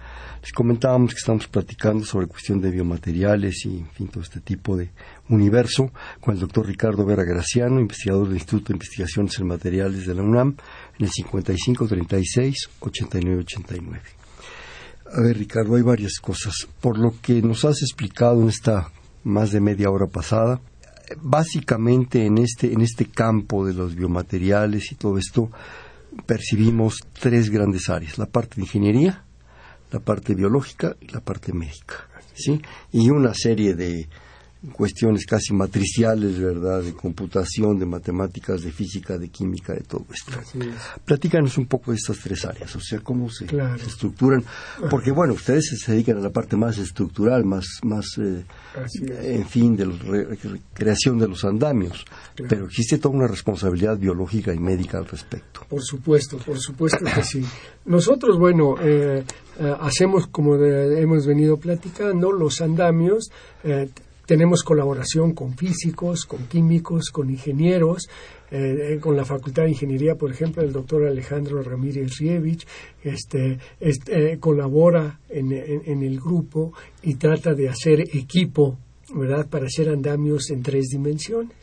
[0.41, 4.89] Les comentábamos que estamos platicando sobre cuestión de biomateriales y, en todo este tipo de
[5.29, 10.15] universo con el doctor Ricardo Vera Graciano, investigador del Instituto de Investigaciones en Materiales de
[10.15, 10.55] la UNAM,
[10.97, 13.99] en el 5536-8989.
[15.15, 16.67] A ver, Ricardo, hay varias cosas.
[16.81, 18.89] Por lo que nos has explicado en esta
[19.23, 20.61] más de media hora pasada,
[21.21, 25.51] básicamente en este, en este campo de los biomateriales y todo esto
[26.25, 29.23] percibimos tres grandes áreas, la parte de ingeniería,
[29.91, 32.61] la parte biológica y la parte médica, ¿sí?
[32.91, 34.07] Y una serie de
[34.71, 36.81] cuestiones casi matriciales, ¿verdad?
[36.81, 40.31] De computación, de matemáticas, de física, de química, de todo esto.
[41.03, 43.45] Platícanos un poco de estas tres áreas, o sea, cómo se,
[43.85, 44.43] estructuran,
[44.89, 48.45] porque bueno, ustedes se dedican a la parte más estructural, más, más eh,
[49.21, 49.97] en fin, de la
[50.73, 52.05] creación de los andamios,
[52.47, 55.65] pero existe toda una responsabilidad biológica y médica al respecto.
[55.67, 57.45] Por supuesto, por supuesto que sí.
[57.85, 59.23] Nosotros, bueno, eh,
[59.59, 63.29] eh, hacemos, como hemos venido platicando, los andamios,
[64.25, 68.09] tenemos colaboración con físicos, con químicos, con ingenieros,
[68.51, 72.67] eh, con la Facultad de Ingeniería, por ejemplo, el doctor Alejandro Ramírez Rievich
[73.03, 78.77] este, este colabora en, el grupo y trata de hacer equipo,
[79.15, 81.62] ¿verdad?, para hacer andamios en tres dimensiones.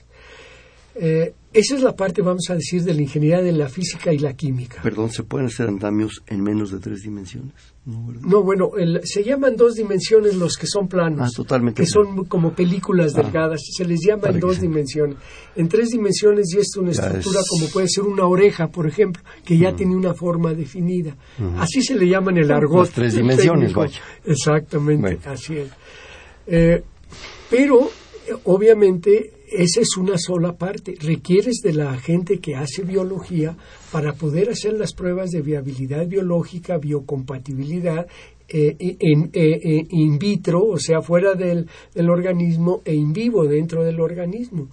[0.95, 4.19] Eh, esa es la parte, vamos a decir, de la ingeniería de la física y
[4.19, 4.81] la química.
[4.83, 7.55] Perdón, ¿se pueden hacer andamios en menos de tres dimensiones?
[7.87, 8.71] No, bueno,
[9.03, 11.29] se llaman dos dimensiones los que son planos.
[11.29, 11.83] Ah, totalmente.
[11.83, 13.23] Que son como películas ah.
[13.23, 13.63] delgadas.
[13.77, 15.17] Se les llama en dos dimensiones.
[15.57, 19.59] En tres dimensiones y es una estructura como puede ser una oreja, por ejemplo, que
[19.59, 21.17] ya tiene una forma definida.
[21.59, 22.87] Así se le llaman el argot.
[22.87, 24.01] Las tres dimensiones, vaya.
[24.25, 25.71] Exactamente, así es.
[26.47, 26.83] Eh,
[27.51, 27.91] pero,
[28.45, 30.95] obviamente, esa es una sola parte.
[31.01, 33.57] Requieres de la gente que hace biología
[33.93, 38.07] para poder hacer las pruebas de viabilidad biológica, biocompatibilidad
[38.49, 43.47] eh, en, eh, eh, in vitro, o sea, fuera del, del organismo, e in vivo
[43.47, 44.69] dentro del organismo.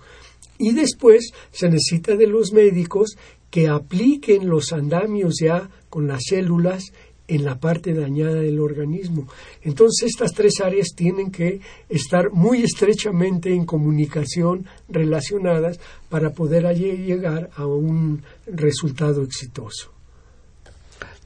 [0.58, 3.18] Y después se necesita de los médicos
[3.52, 6.92] que apliquen los andamios ya con las células
[7.28, 9.28] en la parte dañada del organismo.
[9.62, 11.60] Entonces estas tres áreas tienen que
[11.90, 19.92] estar muy estrechamente en comunicación, relacionadas, para poder llegar a un resultado exitoso.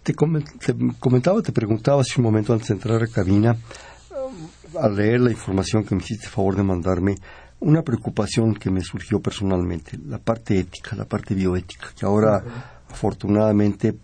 [0.04, 3.56] Te, comentaba, te preguntaba hace un momento antes de entrar a cabina,
[4.80, 7.16] al leer la información que me hiciste favor de mandarme,
[7.60, 12.44] una preocupación que me surgió personalmente, la parte ética, la parte bioética, que ahora
[12.90, 13.96] afortunadamente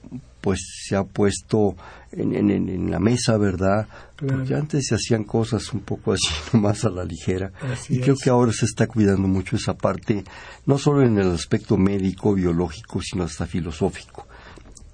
[0.48, 1.76] pues se ha puesto
[2.10, 3.86] en, en, la mesa, ¿verdad?
[4.16, 7.52] Porque antes se hacían cosas un poco así, más a la ligera.
[7.90, 10.24] y creo que ahora se está cuidando mucho esa parte,
[10.66, 14.26] no solo en el aspecto médico, biológico, sino hasta filosófico.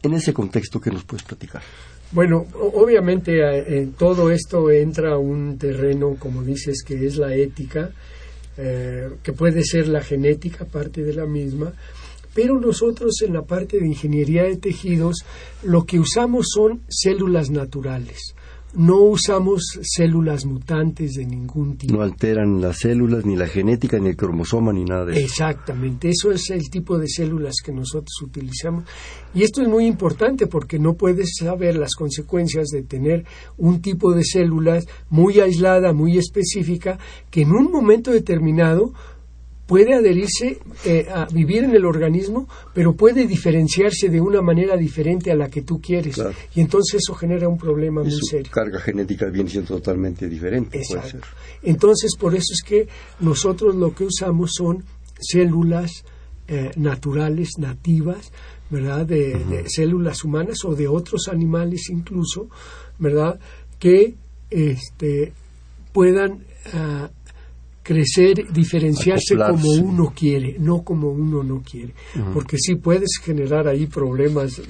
[0.01, 1.61] En ese contexto, ¿qué nos puedes platicar?
[2.13, 7.91] Bueno, obviamente eh, en todo esto entra un terreno, como dices, que es la ética,
[8.57, 11.73] eh, que puede ser la genética, parte de la misma,
[12.33, 15.23] pero nosotros en la parte de ingeniería de tejidos
[15.63, 18.35] lo que usamos son células naturales.
[18.75, 21.93] No usamos células mutantes de ningún tipo.
[21.93, 25.25] No alteran las células, ni la genética, ni el cromosoma, ni nada de eso.
[25.25, 28.85] Exactamente, eso es el tipo de células que nosotros utilizamos.
[29.35, 33.25] Y esto es muy importante porque no puedes saber las consecuencias de tener
[33.57, 36.97] un tipo de células muy aislada, muy específica,
[37.29, 38.91] que en un momento determinado
[39.65, 45.31] puede adherirse eh, a vivir en el organismo, pero puede diferenciarse de una manera diferente
[45.31, 46.21] a la que tú quieres.
[46.53, 48.51] Y entonces eso genera un problema muy su serio.
[48.51, 50.81] carga genética viene siendo totalmente diferente.
[51.61, 52.87] Entonces, por eso es que
[53.21, 54.83] nosotros lo que usamos son
[55.19, 56.03] células
[56.47, 58.31] eh, naturales, nativas,
[58.69, 59.05] ¿verdad?
[59.05, 62.49] De, células humanas o de otros animales incluso,
[62.99, 63.39] ¿verdad?
[63.79, 64.15] Que
[64.49, 65.31] este,
[65.93, 67.09] puedan ah,
[67.83, 71.93] crecer, diferenciarse como uno quiere, no como uno no quiere.
[72.33, 74.61] Porque sí puedes generar ahí problemas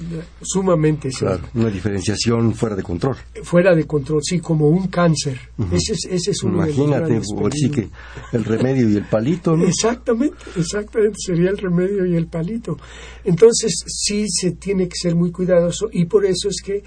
[0.42, 3.16] sumamente claro, Una diferenciación fuera de control.
[3.42, 5.38] Fuera de control, sí, como un cáncer.
[5.72, 7.20] ese, es, ese es uno Imagínate,
[7.52, 7.88] sí que
[8.32, 9.64] el remedio y el palito, ¿no?
[9.64, 12.76] Exactamente, exactamente, sería el remedio y el palito.
[13.22, 16.82] Entonces, sí se tiene que ser muy cuidadoso y por eso es que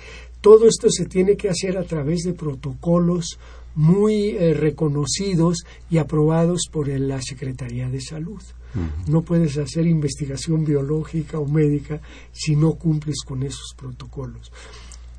[0.47, 3.37] todo esto se tiene que hacer a través de protocolos,
[3.75, 8.41] muy eh, reconocidos y aprobados por la Secretaría de Salud.
[9.09, 11.99] No puedes hacer investigación biológica o médica
[12.31, 14.53] si no cumples con esos protocolos.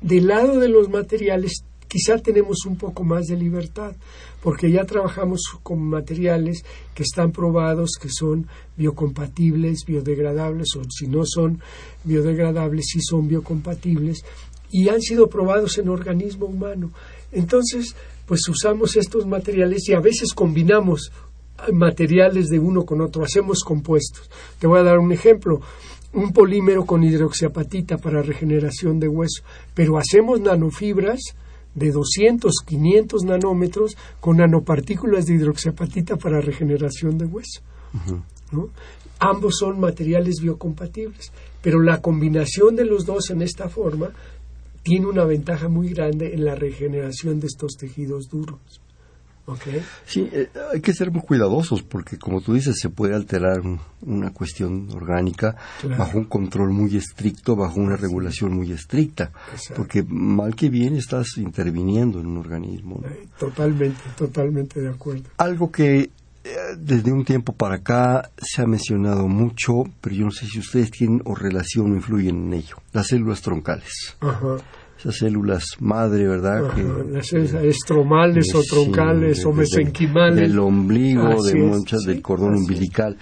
[0.01, 3.95] Del lado de los materiales, quizá tenemos un poco más de libertad,
[4.41, 6.63] porque ya trabajamos con materiales
[6.93, 11.61] que están probados, que son biocompatibles, biodegradables, o si no son
[12.03, 14.23] biodegradables, sí son biocompatibles,
[14.71, 16.91] y han sido probados en organismo humano.
[17.31, 21.11] Entonces, pues usamos estos materiales y a veces combinamos
[21.73, 24.29] materiales de uno con otro, hacemos compuestos.
[24.59, 25.61] Te voy a dar un ejemplo,
[26.13, 29.43] un polímero con hidroxiapatita para regeneración de hueso,
[29.73, 31.19] pero hacemos nanofibras
[31.75, 37.61] de 200, 500 nanómetros con nanopartículas de hidroxiapatita para regeneración de hueso.
[39.19, 44.11] Ambos son materiales biocompatibles, pero la combinación de los dos en esta forma
[44.83, 48.59] tiene una ventaja muy grande en la regeneración de estos tejidos duros.
[50.05, 53.61] Sí, eh, hay que ser muy cuidadosos porque, como tú dices, se puede alterar
[54.01, 55.55] una cuestión orgánica
[55.97, 59.31] bajo un control muy estricto, bajo una regulación muy estricta.
[59.75, 63.01] Porque mal que bien estás interviniendo en un organismo.
[63.05, 65.29] Eh, totalmente, totalmente de acuerdo.
[65.37, 66.09] Algo que
[66.77, 70.91] desde un tiempo para acá se ha mencionado mucho, pero yo no sé si ustedes
[70.91, 74.17] tienen o relación o influyen en ello, las células troncales.
[74.19, 74.57] Ajá
[74.99, 76.73] esas células madre, ¿verdad?
[77.09, 80.35] las estromales o troncales o mesenquimales.
[80.35, 83.17] Del ombligo, de muchas, del cordón umbilical.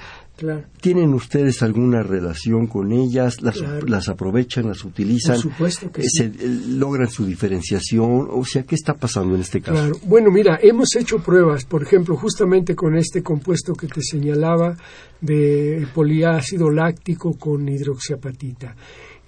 [0.81, 3.41] ¿Tienen ustedes alguna relación con ellas?
[3.41, 3.57] ¿Las,
[3.87, 5.35] ¿Las, aprovechan, las utilizan?
[5.35, 6.31] Por supuesto que sí.
[6.69, 8.27] ¿Logran su diferenciación?
[8.29, 9.73] O sea, ¿qué está pasando en este caso?
[9.73, 9.99] Claro.
[10.03, 14.77] Bueno, mira, hemos hecho pruebas, por ejemplo, justamente con este compuesto que te señalaba
[15.21, 18.75] de poliácido láctico con hidroxiapatita.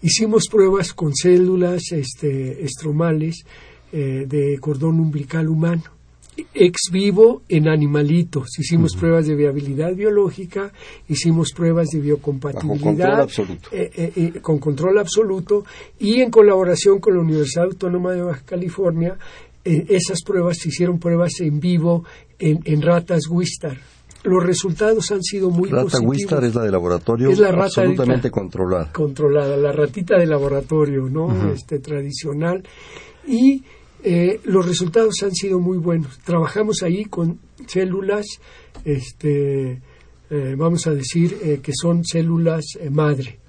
[0.01, 3.43] Hicimos pruebas con células este, estromales
[3.91, 5.83] eh, de cordón umbilical humano,
[6.53, 8.57] ex vivo en animalitos.
[8.59, 10.71] Hicimos pruebas de viabilidad biológica,
[11.07, 13.29] hicimos pruebas de biocompatibilidad
[13.71, 15.63] eh, eh, con control absoluto
[15.99, 19.17] y en colaboración con la Universidad Autónoma de Baja California,
[19.63, 22.03] esas pruebas se hicieron pruebas en vivo
[22.39, 23.77] en, en ratas Wistar
[24.23, 26.15] los resultados han sido muy rata positivos.
[26.15, 28.91] Wistar es la de laboratorio, es la rata absolutamente controlada.
[28.91, 31.51] Controlada, la ratita de laboratorio, ¿no?
[31.53, 32.63] Este tradicional
[33.27, 33.63] y
[34.03, 36.19] eh, los resultados han sido muy buenos.
[36.19, 38.25] Trabajamos ahí con células,
[38.85, 39.81] este,
[40.29, 43.39] eh, vamos a decir eh, que son células madre.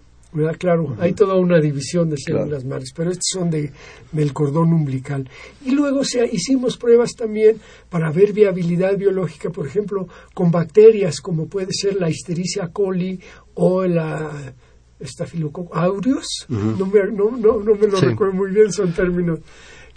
[0.59, 3.73] Claro, hay toda una división de células madres, pero estas son de,
[4.13, 5.29] del cordón umbilical.
[5.65, 7.57] Y luego se, hicimos pruebas también
[7.89, 13.19] para ver viabilidad biológica, por ejemplo, con bacterias como puede ser la Histericia coli
[13.55, 14.55] o la
[15.03, 16.47] Staphylococcus aureus.
[16.49, 19.41] no, me, no, no, me lo recuerdo muy bien, son términos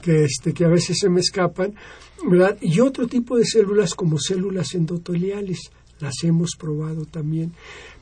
[0.04, 1.74] que, este, que a veces se me escapan.
[2.30, 2.58] ¿verdad?
[2.62, 7.54] Y otro tipo de células como células endoteliales, las hemos probado también.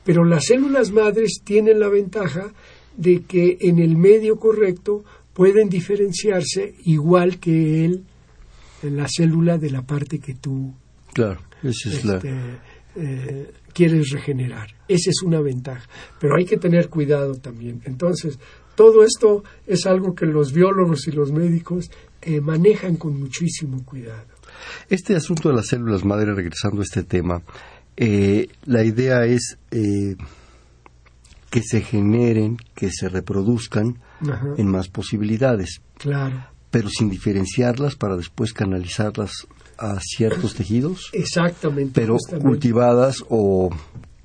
[0.04, 2.52] Pero las células madres tienen la ventaja
[2.96, 8.04] de que en el medio correcto pueden diferenciarse igual que él,
[8.82, 10.74] en la célula de la parte que tú
[11.12, 12.16] claro, esa es la...
[12.16, 12.34] Este,
[12.94, 14.68] eh, quieres regenerar.
[14.86, 15.88] Esa es una ventaja.
[16.20, 17.80] Pero hay que tener cuidado también.
[17.86, 18.38] Entonces,
[18.74, 24.26] todo esto es algo que los biólogos y los médicos eh, manejan con muchísimo cuidado.
[24.88, 27.42] Este asunto de las células madre, regresando a este tema,
[27.96, 30.16] eh, la idea es eh,
[31.50, 33.98] que se generen, que se reproduzcan
[34.56, 35.82] en más posibilidades.
[35.98, 36.46] Claro.
[36.70, 39.46] Pero sin diferenciarlas para después canalizarlas
[39.76, 41.10] a ciertos tejidos.
[41.12, 42.00] Exactamente.
[42.00, 43.68] Pero cultivadas o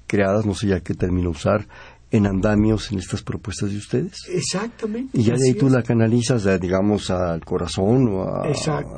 [0.05, 1.67] creadas, no sé ya qué término usar,
[2.09, 4.13] en andamios en estas propuestas de ustedes.
[4.29, 5.17] Exactamente.
[5.19, 8.47] Y ya de ahí tú la canalizas, digamos, al corazón o a,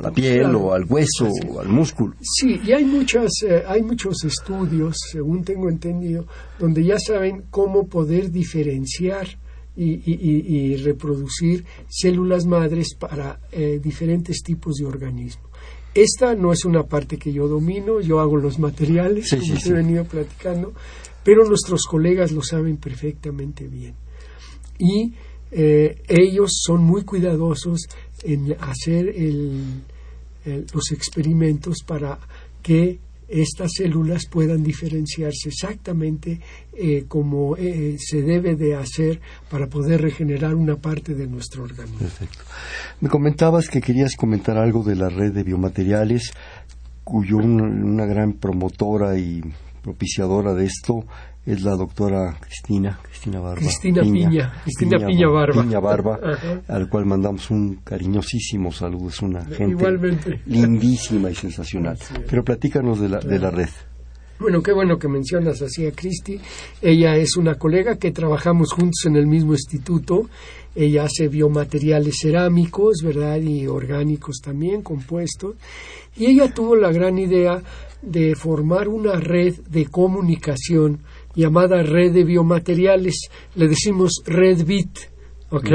[0.01, 2.16] la piel o al hueso o al músculo.
[2.22, 6.26] Sí, y hay, muchas, eh, hay muchos estudios, según tengo entendido,
[6.60, 9.28] donde ya saben cómo poder diferenciar
[9.76, 15.49] y, reproducir células madres para eh, diferentes tipos de organismos.
[15.93, 20.03] Esta no es una parte que yo domino, yo hago los materiales, como he venido
[20.03, 20.74] platicando,
[21.30, 23.94] pero nuestros colegas lo saben perfectamente bien.
[24.80, 25.14] Y
[25.52, 27.88] eh, ellos son muy cuidadosos
[28.24, 29.14] en hacer
[30.74, 32.18] los experimentos para
[32.64, 36.40] que estas células puedan diferenciarse exactamente
[36.74, 39.22] eh, como eh, se debe de hacer
[39.52, 42.00] para poder regenerar una parte de nuestro organismo.
[42.00, 42.40] Perfecto.
[43.02, 46.34] Me comentabas que querías comentar algo de la red de biomateriales,
[47.04, 49.44] cuyo una gran promotora y
[49.90, 51.04] propiciadora de esto
[51.44, 53.60] es la doctora Cristina, Cristina Barba.
[53.60, 55.64] Cristina Piña, Cristina Piña, Barba.
[55.64, 56.20] Piña Barba,
[56.68, 59.10] al cual mandamos un cariñosísimo saludo.
[59.10, 61.98] Es una gente lindísima y sensacional.
[62.30, 63.70] Pero platícanos de la, de la red.
[64.40, 66.40] Bueno, qué bueno que mencionas así a Cristi.
[66.84, 70.30] Ella es una colega que trabajamos juntos en el mismo instituto.
[70.76, 73.38] Ella hace biomateriales cerámicos, ¿verdad?
[73.42, 75.56] Y orgánicos también, compuestos.
[76.16, 77.62] Y ella tuvo la gran idea
[78.02, 81.00] de formar una red de comunicación
[81.36, 85.00] llamada red de biomateriales, le decimos red BIT,
[85.52, 85.70] ¿ok?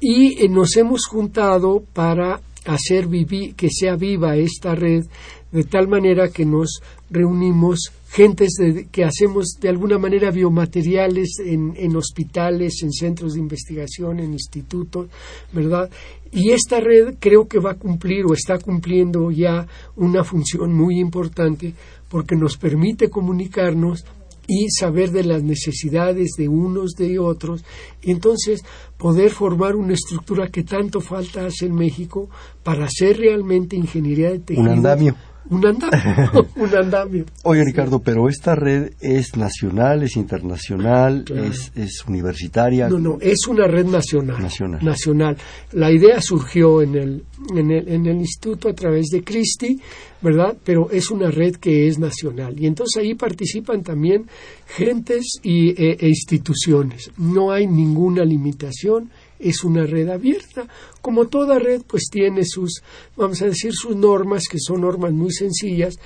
[0.00, 3.08] Y eh, nos hemos juntado para hacer
[3.56, 5.06] que sea viva esta red
[5.50, 6.80] de tal manera que nos
[7.10, 8.56] reunimos gentes
[8.90, 15.08] que hacemos de alguna manera biomateriales en, en, hospitales, en centros de investigación, en institutos,
[15.52, 15.90] ¿verdad?
[16.32, 19.66] Y esta red creo que va a cumplir o está cumpliendo ya
[19.96, 21.74] una función muy importante
[22.08, 24.04] porque nos permite comunicarnos
[24.46, 27.64] y saber de las necesidades de unos de otros
[28.02, 28.64] y entonces
[28.96, 32.30] poder formar una estructura que tanto falta hace en México
[32.62, 34.62] para hacer realmente ingeniería de tejido.
[34.64, 35.14] Un andamio
[35.50, 37.24] un andamio, un andamio.
[37.44, 42.88] Oye, Ricardo, pero esta red es nacional, es internacional, es, es, universitaria.
[42.88, 44.40] No, no, es una red nacional.
[44.40, 44.84] Nacional.
[44.84, 45.36] Nacional.
[45.72, 47.24] La idea surgió en el,
[47.54, 49.78] en el, en el instituto a través de Christie,
[50.20, 50.56] ¿verdad?
[50.64, 52.54] Pero es una red que es nacional.
[52.58, 54.26] Y entonces ahí participan también
[54.66, 57.10] gentes y, e, e instituciones.
[57.16, 60.66] No hay ninguna limitación es una red abierta.
[61.00, 62.82] Como toda red, pues tiene sus,
[63.16, 65.98] vamos a decir, sus normas, que son normas muy sencillas,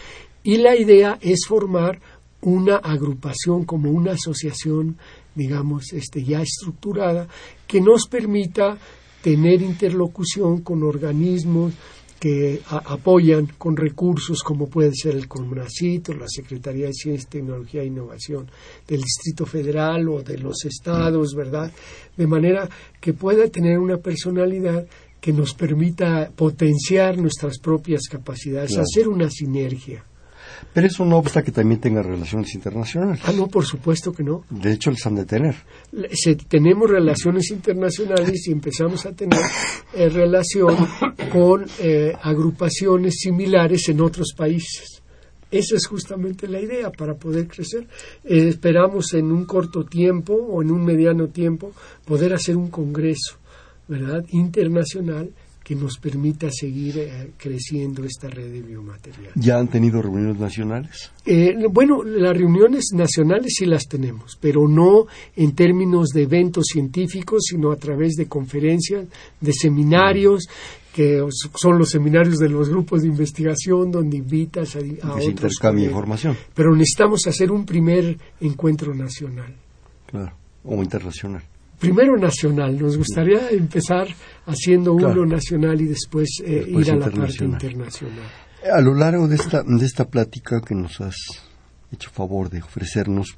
[0.42, 2.00] y la idea es formar
[2.42, 4.96] una agrupación como una asociación,
[5.34, 7.28] digamos, este, ya estructurada,
[7.66, 8.76] que nos permita
[9.22, 11.74] tener interlocución con organismos,
[12.22, 17.86] que apoyan con recursos como puede ser el CONACIT la Secretaría de Ciencia, Tecnología e
[17.86, 18.48] Innovación
[18.86, 21.72] del Distrito Federal o de los estados, ¿verdad?
[22.16, 22.68] De manera
[23.00, 24.86] que pueda tener una personalidad
[25.20, 30.04] que nos permita potenciar nuestras propias capacidades, hacer una sinergia.
[30.72, 33.20] Pero eso no obsta que también tenga relaciones internacionales.
[33.24, 34.44] Ah, no, por supuesto que no.
[34.50, 35.54] De hecho, les han de tener.
[36.48, 39.40] tenemos relaciones internacionales y empezamos a tener
[39.94, 40.76] eh, relación
[41.30, 45.02] con eh, agrupaciones similares en otros países.
[45.50, 47.86] Esa es justamente la idea para poder crecer.
[48.24, 51.72] Eh, esperamos en un corto tiempo o en un mediano tiempo
[52.06, 53.36] poder hacer un congreso,
[53.86, 54.24] ¿verdad?
[54.30, 55.30] Internacional
[55.64, 59.32] que nos permita seguir eh, creciendo esta red de biomateriales.
[59.34, 61.10] ¿Ya han tenido reuniones nacionales?
[61.24, 65.06] Eh, bueno, las reuniones nacionales sí las tenemos, pero no
[65.36, 69.06] en términos de eventos científicos, sino a través de conferencias,
[69.40, 70.48] de seminarios,
[70.92, 74.82] que son los seminarios de los grupos de investigación donde invitas a, a
[75.18, 75.54] que otros.
[75.78, 76.36] información.
[76.54, 79.54] Pero necesitamos hacer un primer encuentro nacional.
[80.06, 80.32] Claro,
[80.64, 81.42] o internacional.
[81.82, 84.06] Primero nacional, nos gustaría empezar
[84.46, 88.24] haciendo uno nacional y después, eh, ir a la parte internacional.
[88.72, 91.16] A lo largo de esta, de esta plática que nos has
[91.92, 93.36] hecho favor de ofrecernos,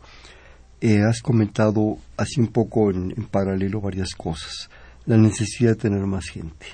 [0.82, 4.68] eh, has comentado así un poco en, paralelo varias cosas.
[5.06, 6.66] La necesidad de tener más gente.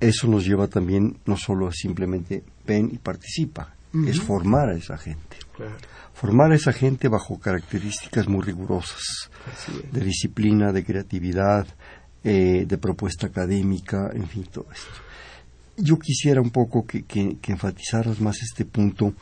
[0.00, 3.74] Eso nos lleva también no solo a simplemente ven y participa,
[4.06, 5.36] es formar a esa gente.
[6.12, 9.30] Formar a esa gente bajo características muy rigurosas
[9.90, 11.66] de disciplina, de creatividad,
[12.22, 14.90] eh, de propuesta académica, en fin, todo esto.
[15.76, 19.12] Yo quisiera un poco que, que, enfatizaras más este punto,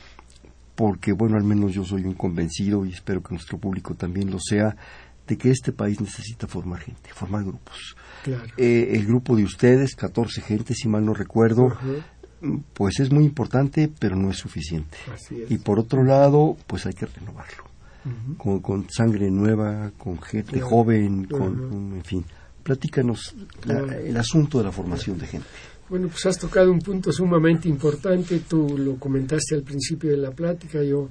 [0.74, 4.38] porque, bueno, al menos yo soy un convencido y espero que nuestro público también lo
[4.38, 4.76] sea,
[5.26, 7.96] de que este país necesita formar gente, formar grupos.
[8.56, 11.76] Eh, el grupo de ustedes, 14 gente, si mal no recuerdo,
[12.72, 14.96] pues es muy importante, pero no es suficiente.
[15.48, 17.64] Y por otro lado, pues hay que renovarlo.
[18.36, 22.24] con, sangre nueva, con gente joven, con, en fin.
[22.62, 23.34] Platícanos
[23.66, 25.48] el asunto de la formación de gente.
[25.88, 28.40] Bueno, pues has tocado un punto sumamente importante.
[28.48, 30.82] Tú lo comentaste al principio de la plática.
[30.82, 31.10] Yo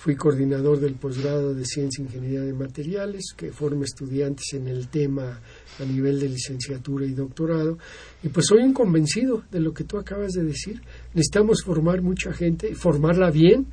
[0.00, 4.88] fui coordinador del posgrado de Ciencia e Ingeniería de Materiales, que forma estudiantes en el
[4.88, 5.38] tema
[5.78, 7.76] a nivel de licenciatura y doctorado.
[8.22, 10.80] Y pues soy un convencido de lo que tú acabas de decir.
[11.12, 13.66] Necesitamos formar mucha gente, formarla bien,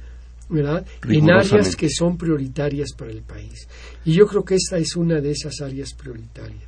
[0.49, 0.85] ¿verdad?
[1.07, 3.65] En áreas que son prioritarias para el país.
[4.03, 6.63] Y yo creo que esta es una de esas áreas prioritarias.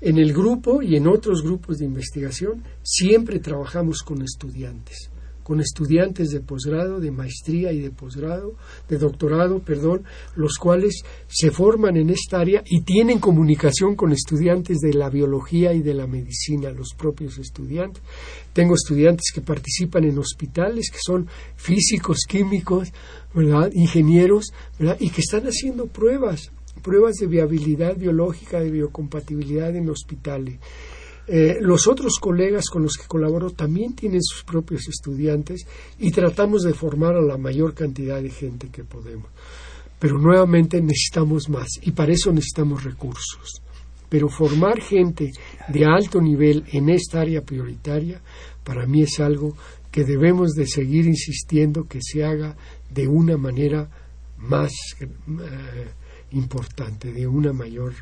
[0.00, 5.10] En el grupo y en otros grupos de investigación siempre trabajamos con estudiantes
[5.44, 8.54] con estudiantes de posgrado, de maestría y de posgrado,
[8.88, 10.02] de doctorado, perdón,
[10.34, 15.72] los cuales se forman en esta área y tienen comunicación con estudiantes de la biología
[15.74, 18.02] y de la medicina, los propios estudiantes.
[18.52, 22.92] Tengo estudiantes que participan en hospitales, que son físicos, químicos,
[23.34, 23.70] ¿verdad?
[23.74, 24.96] ingenieros, ¿verdad?
[24.98, 26.50] y que están haciendo pruebas,
[26.82, 30.58] pruebas de viabilidad biológica, de biocompatibilidad en hospitales.
[31.26, 35.66] Eh, los otros colegas con los que colaboro también tienen sus propios estudiantes
[35.98, 39.28] y tratamos de formar a la mayor cantidad de gente que podemos.
[39.98, 43.62] Pero nuevamente necesitamos más y para eso necesitamos recursos.
[44.10, 45.32] Pero formar gente
[45.68, 48.20] de alto nivel en esta área prioritaria
[48.62, 49.56] para mí es algo
[49.90, 52.56] que debemos de seguir insistiendo que se haga
[52.90, 53.88] de una manera
[54.36, 55.06] más eh,
[56.32, 57.94] importante, de una mayor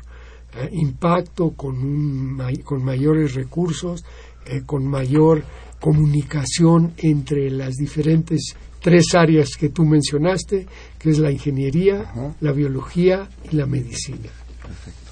[0.57, 4.03] eh, impacto, con, un, con mayores recursos,
[4.45, 5.43] eh, con mayor
[5.79, 10.67] comunicación entre las diferentes tres áreas que tú mencionaste,
[10.99, 14.29] que es la ingeniería, la biología y la medicina.
[14.61, 15.03] Perfecto.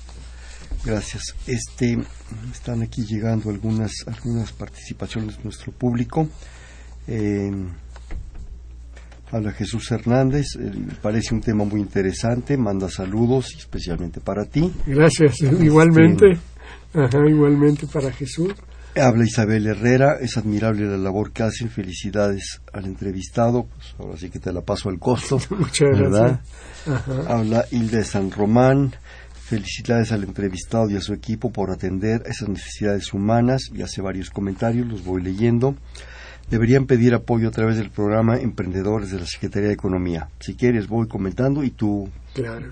[0.84, 1.36] Gracias.
[1.48, 1.98] Este,
[2.52, 6.28] están aquí llegando algunas, algunas participaciones de nuestro público.
[7.08, 7.52] Eh,
[9.32, 10.46] Habla Jesús Hernández,
[11.02, 14.70] parece un tema muy interesante, manda saludos especialmente para ti.
[14.86, 16.38] Gracias, igualmente,
[17.30, 18.54] igualmente para Jesús.
[18.94, 24.30] Habla Isabel Herrera, es admirable la labor que hacen, felicidades al entrevistado, pues ahora sí
[24.30, 25.40] que te la paso al costo.
[25.50, 26.40] Muchas gracias.
[27.30, 28.94] Habla Hilda San Román,
[29.34, 34.30] felicidades al entrevistado y a su equipo por atender esas necesidades humanas y hace varios
[34.30, 35.76] comentarios, los voy leyendo.
[36.52, 40.28] Deberían pedir apoyo a través del programa Emprendedores de la Secretaría de Economía.
[40.42, 42.10] Si quieres, voy comentando y tú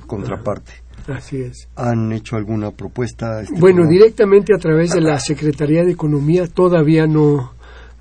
[0.05, 0.73] contraparte.
[1.07, 1.69] Así es.
[1.77, 3.41] ¿Han hecho alguna propuesta?
[3.41, 7.53] Este bueno, directamente a través de la Secretaría de Economía todavía no,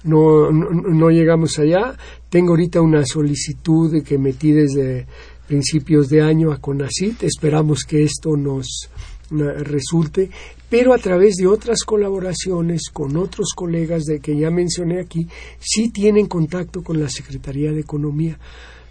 [0.03, 1.95] no, no, llegamos allá.
[2.29, 5.07] Tengo ahorita una solicitud que metí desde
[5.47, 7.23] principios de año a CONACIT.
[7.23, 8.91] Esperamos que esto nos
[9.31, 10.31] resulte,
[10.71, 15.27] pero a través de otras colaboraciones con otros colegas de que ya mencioné aquí,
[15.59, 18.39] sí tienen contacto con la Secretaría de Economía.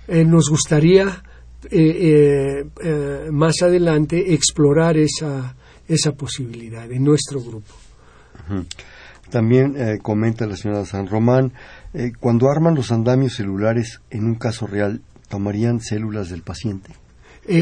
[0.08, 1.24] Eh, nos gustaría
[1.70, 5.56] eh, eh, más adelante explorar esa,
[5.88, 7.74] esa posibilidad en nuestro grupo.
[9.30, 11.52] También comenta la señora San Román,
[12.22, 16.94] cuando arman los andamios celulares en un caso real, ¿tomarían células del paciente?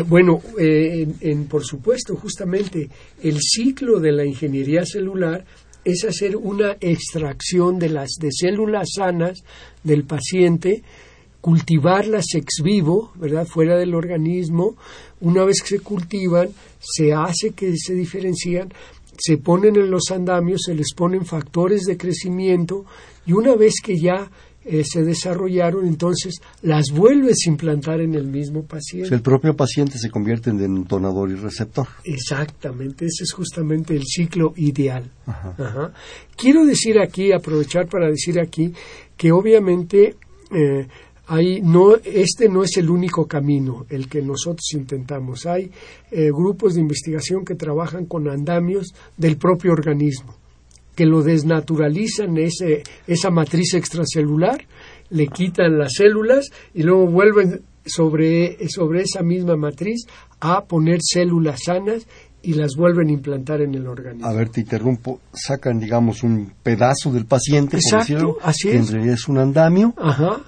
[0.08, 2.90] Bueno, en, por supuesto, justamente
[3.22, 5.46] el ciclo de la ingeniería celular
[5.84, 9.44] es hacer una extracción de las de células sanas
[9.84, 10.84] del paciente
[11.46, 13.46] cultivarlas ex vivo, ¿verdad?
[13.46, 14.76] Fuera del organismo.
[15.22, 18.74] Una vez que se cultivan, se hace que se diferencian,
[19.16, 22.86] se ponen en los andamios, se les ponen factores de crecimiento
[23.28, 24.32] y una vez que ya
[24.66, 29.14] eh, se desarrollaron, entonces las vuelves a implantar en el mismo paciente.
[29.14, 31.88] el propio paciente se convierte en donador y receptor.
[32.04, 35.12] Exactamente, ese es justamente el ciclo ideal.
[36.36, 38.74] Quiero decir aquí, aprovechar para decir aquí,
[39.16, 40.16] que obviamente
[40.52, 40.88] eh,
[41.62, 45.46] no, este no es el único camino el que nosotros intentamos.
[45.46, 45.72] Hay
[46.12, 50.36] eh, grupos de investigación que trabajan con andamios del propio organismo,
[50.96, 54.66] que lo desnaturalizan ese, esa matriz extracelular,
[55.10, 60.06] le quitan las células y luego vuelven sobre, sobre esa misma matriz
[60.40, 62.08] a poner células sanas
[62.42, 64.28] y las vuelven a implantar en el organismo.
[64.28, 65.20] A ver, te interrumpo.
[65.34, 69.96] Sacan, digamos, un pedazo del paciente, Exacto, así que en realidad es un andamio,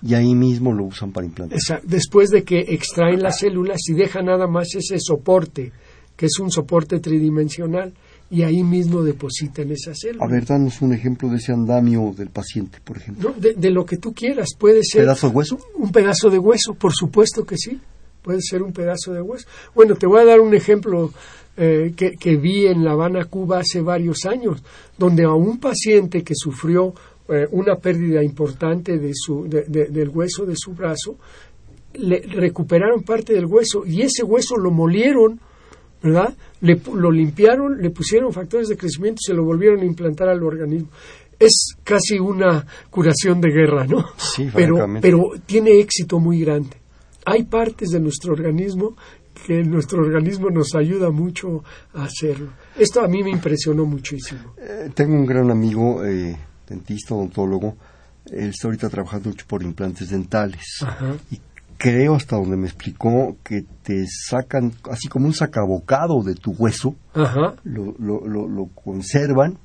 [0.03, 1.59] y ahí mismo lo usan para implantar.
[1.83, 5.71] Después de que extraen las células y dejan nada más ese soporte,
[6.15, 7.93] que es un soporte tridimensional,
[8.29, 10.27] y ahí mismo depositan esas células.
[10.27, 13.33] A ver, danos un ejemplo de ese andamio del paciente, por ejemplo.
[13.37, 14.49] de, de, lo que tú quieras.
[14.57, 15.03] Puede ser...
[15.03, 15.59] ¿Pedazo de hueso?
[15.75, 17.79] Un pedazo de hueso, por supuesto que sí.
[18.21, 19.47] Puede ser un pedazo de hueso.
[19.73, 21.11] Bueno, te voy a dar un ejemplo
[21.55, 24.61] eh, que, vi en La Habana, Cuba, hace varios años,
[24.97, 26.93] donde a un paciente que sufrió
[27.29, 31.17] eh, una pérdida importante de su, del hueso de su brazo,
[31.93, 35.39] le recuperaron parte del hueso y ese hueso lo molieron,
[36.01, 36.33] ¿verdad?
[36.61, 40.43] Le, lo limpiaron, le pusieron factores de crecimiento y se lo volvieron a implantar al
[40.43, 40.89] organismo.
[41.39, 44.05] Es casi una curación de guerra, ¿no?
[44.17, 46.77] Sí, pero, pero tiene éxito muy grande.
[47.25, 48.95] Hay partes de nuestro organismo
[49.45, 52.49] que nuestro organismo nos ayuda mucho a hacerlo.
[52.77, 54.55] Esto a mí me impresionó muchísimo.
[54.57, 56.35] Eh, tengo un gran amigo, eh,
[56.67, 57.75] dentista, odontólogo,
[58.31, 60.79] él está ahorita trabajando mucho por implantes dentales.
[61.31, 61.39] Y
[61.77, 66.95] creo hasta donde me explicó que te sacan así como un sacabocado de tu hueso,
[67.63, 69.57] Lo, lo, lo, conservan,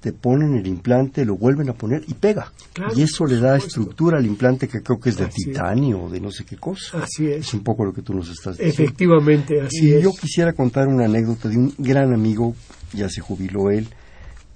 [0.00, 2.52] te ponen el implante, lo vuelven a poner y pega.
[2.94, 6.20] y eso le da estructura al implante que creo que es de titanio o de
[6.20, 7.02] no sé qué cosa.
[7.02, 7.46] Así es.
[7.46, 8.82] Es un poco lo que tú nos estás diciendo.
[8.82, 12.54] Efectivamente, así y Yo quisiera contar una anécdota de un gran amigo,
[12.92, 13.88] ya se jubiló él,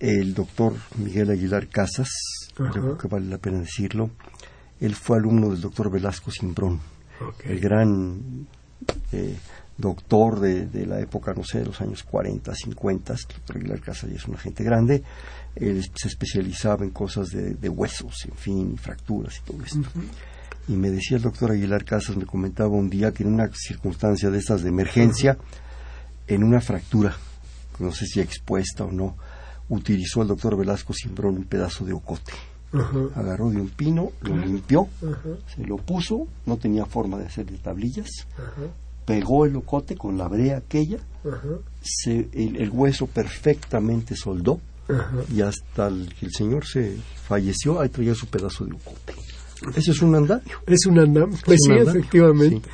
[0.01, 2.09] el doctor Miguel Aguilar Casas,
[2.55, 4.11] creo que vale la pena decirlo
[4.81, 6.81] él fue alumno del doctor Velasco Simbrón,
[7.45, 8.47] el gran
[9.13, 9.37] eh,
[9.77, 13.13] doctor de, la época, no sé, de los años 40, 50.
[13.13, 15.03] El doctor Aguilar Casas ya es una gente grande.
[15.55, 19.89] Él se especializaba en cosas de, huesos, en fin, y fracturas y todo esto.
[20.69, 24.31] Y me decía el doctor Aguilar Casas, me comentaba un día que en una circunstancia
[24.31, 25.39] de estas de emergencia,
[26.27, 27.17] en una fractura,
[27.79, 29.17] no sé si expuesta o no,
[29.69, 32.33] utilizó el doctor Velasco Simbrón un pedazo de ocote
[33.15, 34.89] agarró de un pino, lo limpió,
[35.55, 38.09] se lo puso, no tenía forma de hacerle tablillas,
[39.07, 40.99] pegó el locote con la brea aquella,
[41.81, 44.61] se, el, hueso perfectamente soldó
[45.33, 46.97] y hasta que el señor se
[47.27, 49.15] falleció, ahí traía su pedazo de locote.
[49.75, 50.59] Ese es un andamio.
[50.67, 52.69] Es un andamio, pues sí, efectivamente.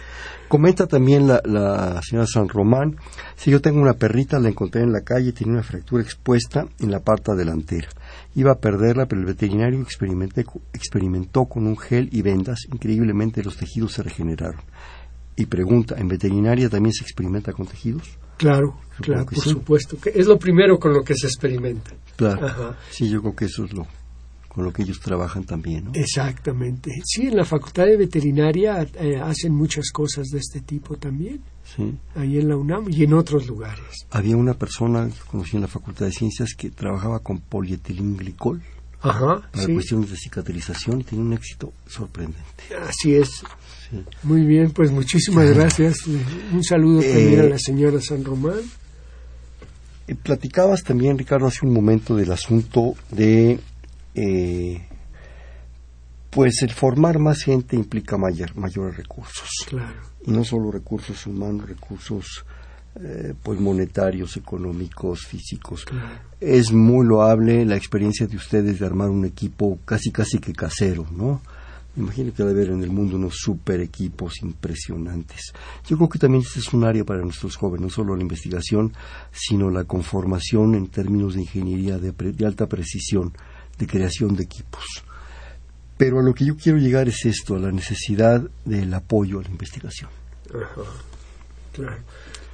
[0.48, 2.96] Comenta también la, la, señora San Román,
[3.34, 6.90] si yo tengo una perrita, la encontré en la calle, tiene una fractura expuesta en
[6.90, 7.88] la parte delantera
[8.34, 12.60] iba a perderla, pero el veterinario experimentó con un gel y vendas.
[12.72, 14.60] Increíblemente los tejidos se regeneraron.
[15.36, 18.18] Y pregunta, ¿en veterinaria también se experimenta con tejidos?
[18.36, 19.96] Claro, claro, por supuesto.
[20.00, 21.92] Que es lo primero con lo que se experimenta.
[22.16, 22.74] Claro.
[22.90, 23.86] Sí, yo creo que eso es lo
[24.54, 25.90] con lo que ellos trabajan también, ¿no?
[25.94, 26.92] Exactamente.
[27.04, 31.40] Sí, en la Facultad de Veterinaria eh, hacen muchas cosas de este tipo también.
[31.64, 31.92] Sí.
[32.14, 34.06] Ahí en la UNAM y en otros lugares.
[34.10, 38.62] Había una persona que conocí en la Facultad de Ciencias que trabajaba con polietilenglicol.
[39.00, 42.42] Ajá, para cuestiones de cicatrización y tenía un éxito sorprendente.
[42.88, 43.42] Así es.
[44.22, 46.06] Muy bien, pues muchísimas gracias.
[46.06, 48.60] Un saludo también a eh, la señora San Román.
[50.06, 53.60] Eh, platicabas también, Ricardo, hace un momento del asunto de
[54.14, 54.86] eh,
[56.30, 59.48] pues el formar más gente implica mayor, mayores recursos.
[60.26, 62.44] Y no solo recursos humanos, recursos
[63.00, 65.84] eh, pues monetarios, económicos, físicos.
[66.40, 71.06] Es muy loable la experiencia de ustedes de armar un equipo casi casi que casero,
[71.10, 71.40] ¿no?
[71.96, 75.52] Imagino que debe haber en el mundo unos super equipos impresionantes.
[75.86, 78.92] Yo creo que también este es un área para nuestros jóvenes, no solo la investigación,
[79.30, 83.32] sino la conformación en términos de ingeniería de alta precisión
[83.78, 84.84] de creación de equipos.
[85.96, 89.42] Pero a lo que yo quiero llegar es esto, a la necesidad del apoyo a
[89.42, 90.10] la investigación.
[91.72, 91.98] claro.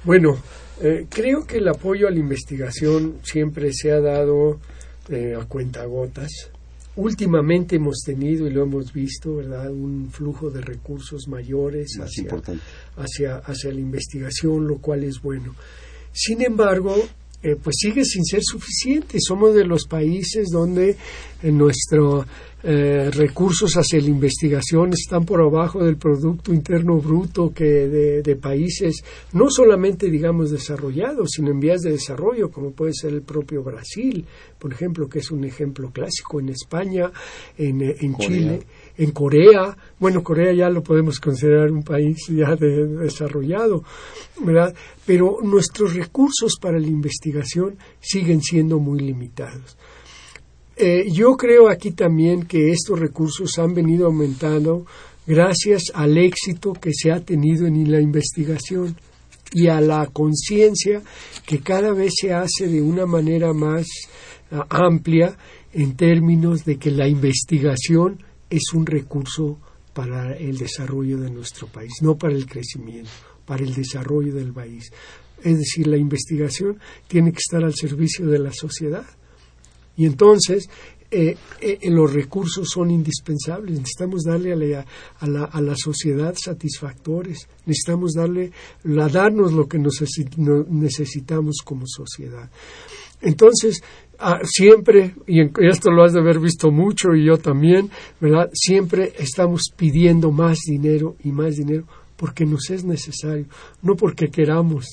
[0.03, 0.37] Bueno,
[0.81, 4.59] eh, creo que el apoyo a la investigación siempre se ha dado
[5.09, 6.29] eh, a cuentagotas.
[6.95, 13.71] Últimamente hemos tenido, y lo hemos visto, ¿verdad?, un flujo de recursos mayores hacia, hacia
[13.71, 15.55] la investigación, lo cual es bueno.
[16.11, 16.95] Sin embargo,
[17.43, 19.17] eh, pues sigue sin ser suficiente.
[19.19, 20.95] Somos de los países donde
[21.41, 22.25] en nuestros
[22.63, 29.03] eh, recursos hacia la investigación están por abajo del Producto Interno Bruto que de, países
[29.33, 34.25] no solamente, digamos, desarrollados, sino en vías de desarrollo, como puede ser el propio Brasil,
[34.57, 37.11] por ejemplo, que es un ejemplo clásico en España,
[37.57, 38.61] en, eh, en Chile
[38.97, 43.83] en Corea, bueno, Corea ya lo podemos considerar un país ya desarrollado,
[44.41, 44.75] ¿verdad?
[45.05, 49.77] Pero nuestros recursos para la investigación siguen siendo muy limitados.
[50.75, 54.85] Eh, yo creo aquí también que estos recursos han venido aumentando
[55.27, 58.95] gracias al éxito que se ha tenido en la investigación
[59.53, 61.01] y a la conciencia
[61.45, 63.85] que cada vez se hace de una manera más
[64.51, 65.37] ah, amplia
[65.73, 69.59] en términos de que la investigación es un recurso
[69.93, 73.11] para el desarrollo de nuestro país, no para el crecimiento,
[73.45, 74.91] para el desarrollo del país.
[75.43, 79.05] Es decir, la investigación tiene que estar al servicio de la sociedad.
[80.01, 80.69] Y entonces
[81.11, 83.79] eh, eh, los recursos son indispensables.
[83.79, 84.55] Necesitamos darle a
[85.27, 87.47] la, a la, sociedad satisfactores.
[87.65, 88.51] Necesitamos darle,
[88.83, 92.49] la, darnos lo que necesitamos como sociedad.
[93.21, 93.83] Entonces,
[94.23, 97.89] Ah, siempre, y esto lo has de haber visto mucho y yo también,
[98.19, 98.51] ¿verdad?
[98.53, 101.85] Siempre estamos pidiendo más dinero y más dinero
[102.17, 103.45] porque nos es necesario,
[103.81, 104.85] no porque queramos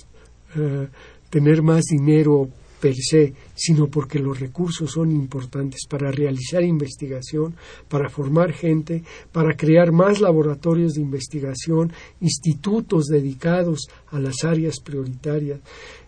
[0.57, 0.89] eh,
[1.29, 2.49] tener más dinero
[2.81, 7.55] per se, sino porque los recursos son importantes para realizar investigación,
[7.89, 9.03] para formar gente,
[9.33, 15.61] para crear más laboratorios de investigación, institutos dedicados a las áreas prioritarias.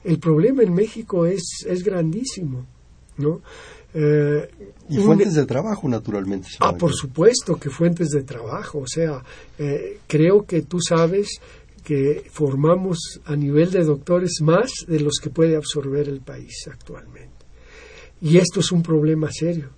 [0.05, 2.67] El problema en México es, es grandísimo.
[3.21, 3.41] ¿no?
[3.93, 4.49] Eh,
[4.89, 6.49] y fuentes de trabajo, naturalmente.
[6.61, 8.79] Ah, por supuesto que fuentes de trabajo.
[8.79, 9.23] O sea,
[9.59, 11.41] eh, creo que tú sabes
[11.91, 17.45] que formamos a nivel de doctores más de los que puede absorber el país actualmente.
[18.21, 19.71] Y esto es un problema serio,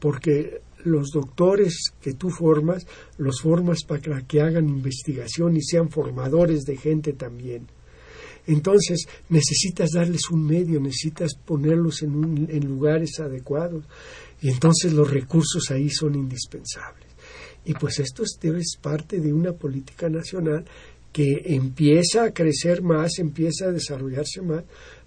[0.00, 2.86] porque los doctores que tú formas,
[3.18, 7.66] los formas para que hagan investigación y sean formadores de gente también.
[8.46, 13.84] Entonces necesitas darles un medio, necesitas ponerlos en, en lugares adecuados
[14.40, 17.08] y entonces los recursos ahí son indispensables.
[17.68, 20.64] Y pues esto es, parte de una política nacional
[21.18, 24.62] que empieza a crecer más, empieza a desarrollarse más,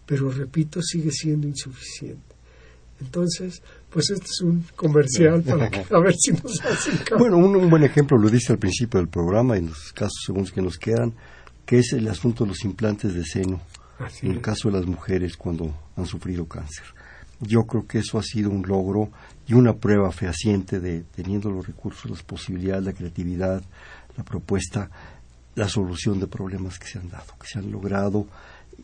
[0.05, 2.35] pero repito, sigue siendo insuficiente.
[2.99, 7.69] Entonces, pues este es un comercial para a ver si nos hacen Bueno, un, un,
[7.69, 11.13] buen ejemplo lo dice al principio del programa, en los casos segundos que nos quedan,
[11.65, 13.61] que es el asunto de los implantes de seno,
[14.21, 16.87] en el caso de las mujeres cuando han sufrido cáncer.
[17.39, 19.11] Yo creo que eso ha sido un logro
[19.47, 23.63] y una prueba fehaciente de, teniendo los recursos, las posibilidades, la creatividad,
[24.17, 24.89] la propuesta,
[25.55, 28.27] la solución de problemas que se han dado, que se han logrado.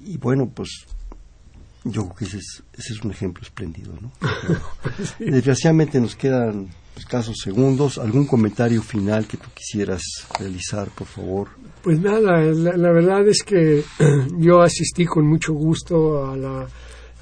[0.03, 0.85] Y bueno, pues
[1.83, 3.93] yo creo que ese es, ese es un ejemplo espléndido.
[4.01, 4.11] ¿no?
[5.19, 7.97] Desgraciadamente nos quedan escasos segundos.
[7.97, 10.01] ¿Algún comentario final que tú quisieras
[10.37, 11.49] realizar, por favor?
[11.83, 13.83] Pues nada, la, verdad es que
[14.37, 16.67] yo asistí con mucho gusto a la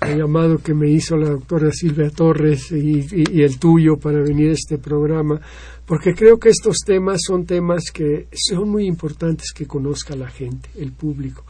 [0.02, 4.54] el llamado que me hizo la doctora Silvia Torres y, el tuyo para venir a
[4.54, 5.40] este programa,
[5.86, 10.70] porque creo que estos temas son temas que son muy importantes que conozca la gente,
[10.78, 11.44] el público.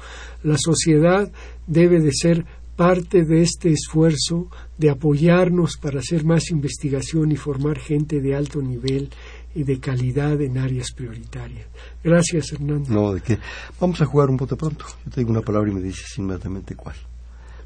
[0.43, 1.31] La sociedad
[1.67, 7.79] debe de ser parte de este esfuerzo de apoyarnos para hacer más investigación y formar
[7.79, 9.09] gente de alto nivel
[9.53, 11.67] y de calidad en áreas prioritarias.
[12.03, 12.89] Gracias, Hernando.
[12.89, 13.39] No, de qué.
[13.79, 14.85] Vamos a jugar un poco pronto.
[15.05, 16.95] Yo te digo una palabra y me dices inmediatamente cuál.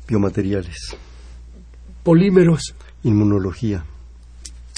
[0.10, 0.97] Biomateriales.
[2.03, 2.74] Polímeros.
[3.03, 3.86] Inmunología.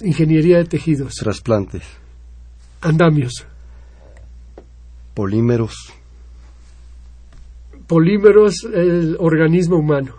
[0.04, 1.16] Ingeniería de tejidos.
[1.16, 1.84] Trasplantes.
[2.82, 3.46] Andamios.
[5.14, 5.74] Polímeros.
[7.88, 10.16] Polímeros, el organismo humano.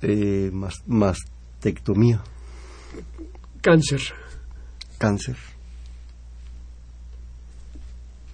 [0.00, 0.50] Eh,
[0.86, 2.22] mastectomía.
[3.60, 4.00] Cáncer.
[4.96, 5.36] Cáncer.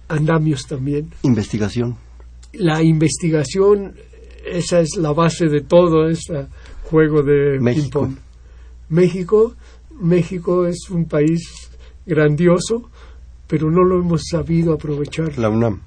[0.07, 1.11] Andamios también.
[1.23, 1.97] Investigación.
[2.53, 3.95] La investigación,
[4.53, 6.45] esa es la base de todo este
[6.83, 8.09] juego de México.
[8.89, 9.55] México,
[9.99, 11.41] México es un país
[12.05, 12.89] grandioso,
[13.47, 15.37] pero no lo hemos sabido aprovechar.
[15.37, 15.81] La UNAM,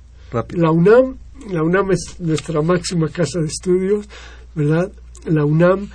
[0.50, 1.16] La UNAM,
[1.50, 4.08] la UNAM es nuestra máxima casa de estudios,
[4.54, 4.90] ¿verdad?
[5.26, 5.88] La UNAM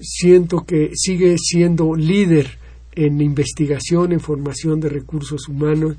[0.00, 2.58] siento que sigue siendo líder
[2.92, 5.96] en investigación, en formación de recursos humanos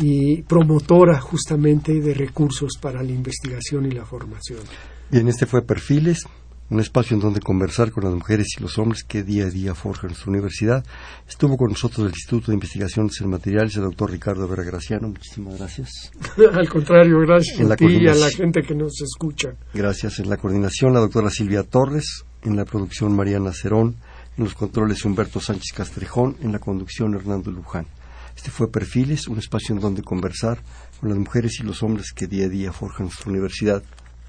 [0.00, 4.60] y promotora justamente de recursos para la investigación y la formación.
[5.08, 6.26] Bien, este fue Perfiles,
[6.68, 9.72] un espacio en donde conversar con las mujeres y los hombres que día a día
[9.72, 10.84] forjan nuestra universidad.
[11.28, 15.06] Estuvo con nosotros el Instituto de Investigaciones en Materiales, el doctor Ricardo Vera Graciano.
[15.06, 16.10] Muchísimas gracias.
[16.52, 19.50] Al contrario, gracias a ti y a la gente que nos escucha.
[19.72, 20.18] Gracias.
[20.18, 22.24] En la coordinación, la doctora Silvia Torres.
[22.42, 23.94] En la producción, Mariana Cerón.
[24.36, 26.36] En los controles, Humberto Sánchez Castrejón.
[26.40, 27.86] En la conducción, Hernando Luján.
[28.34, 30.58] Este fue Perfiles, un espacio en donde conversar
[31.00, 33.84] con las mujeres y los hombres que día a día forjan nuestra universidad.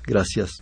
[0.06, 0.62] Gracias.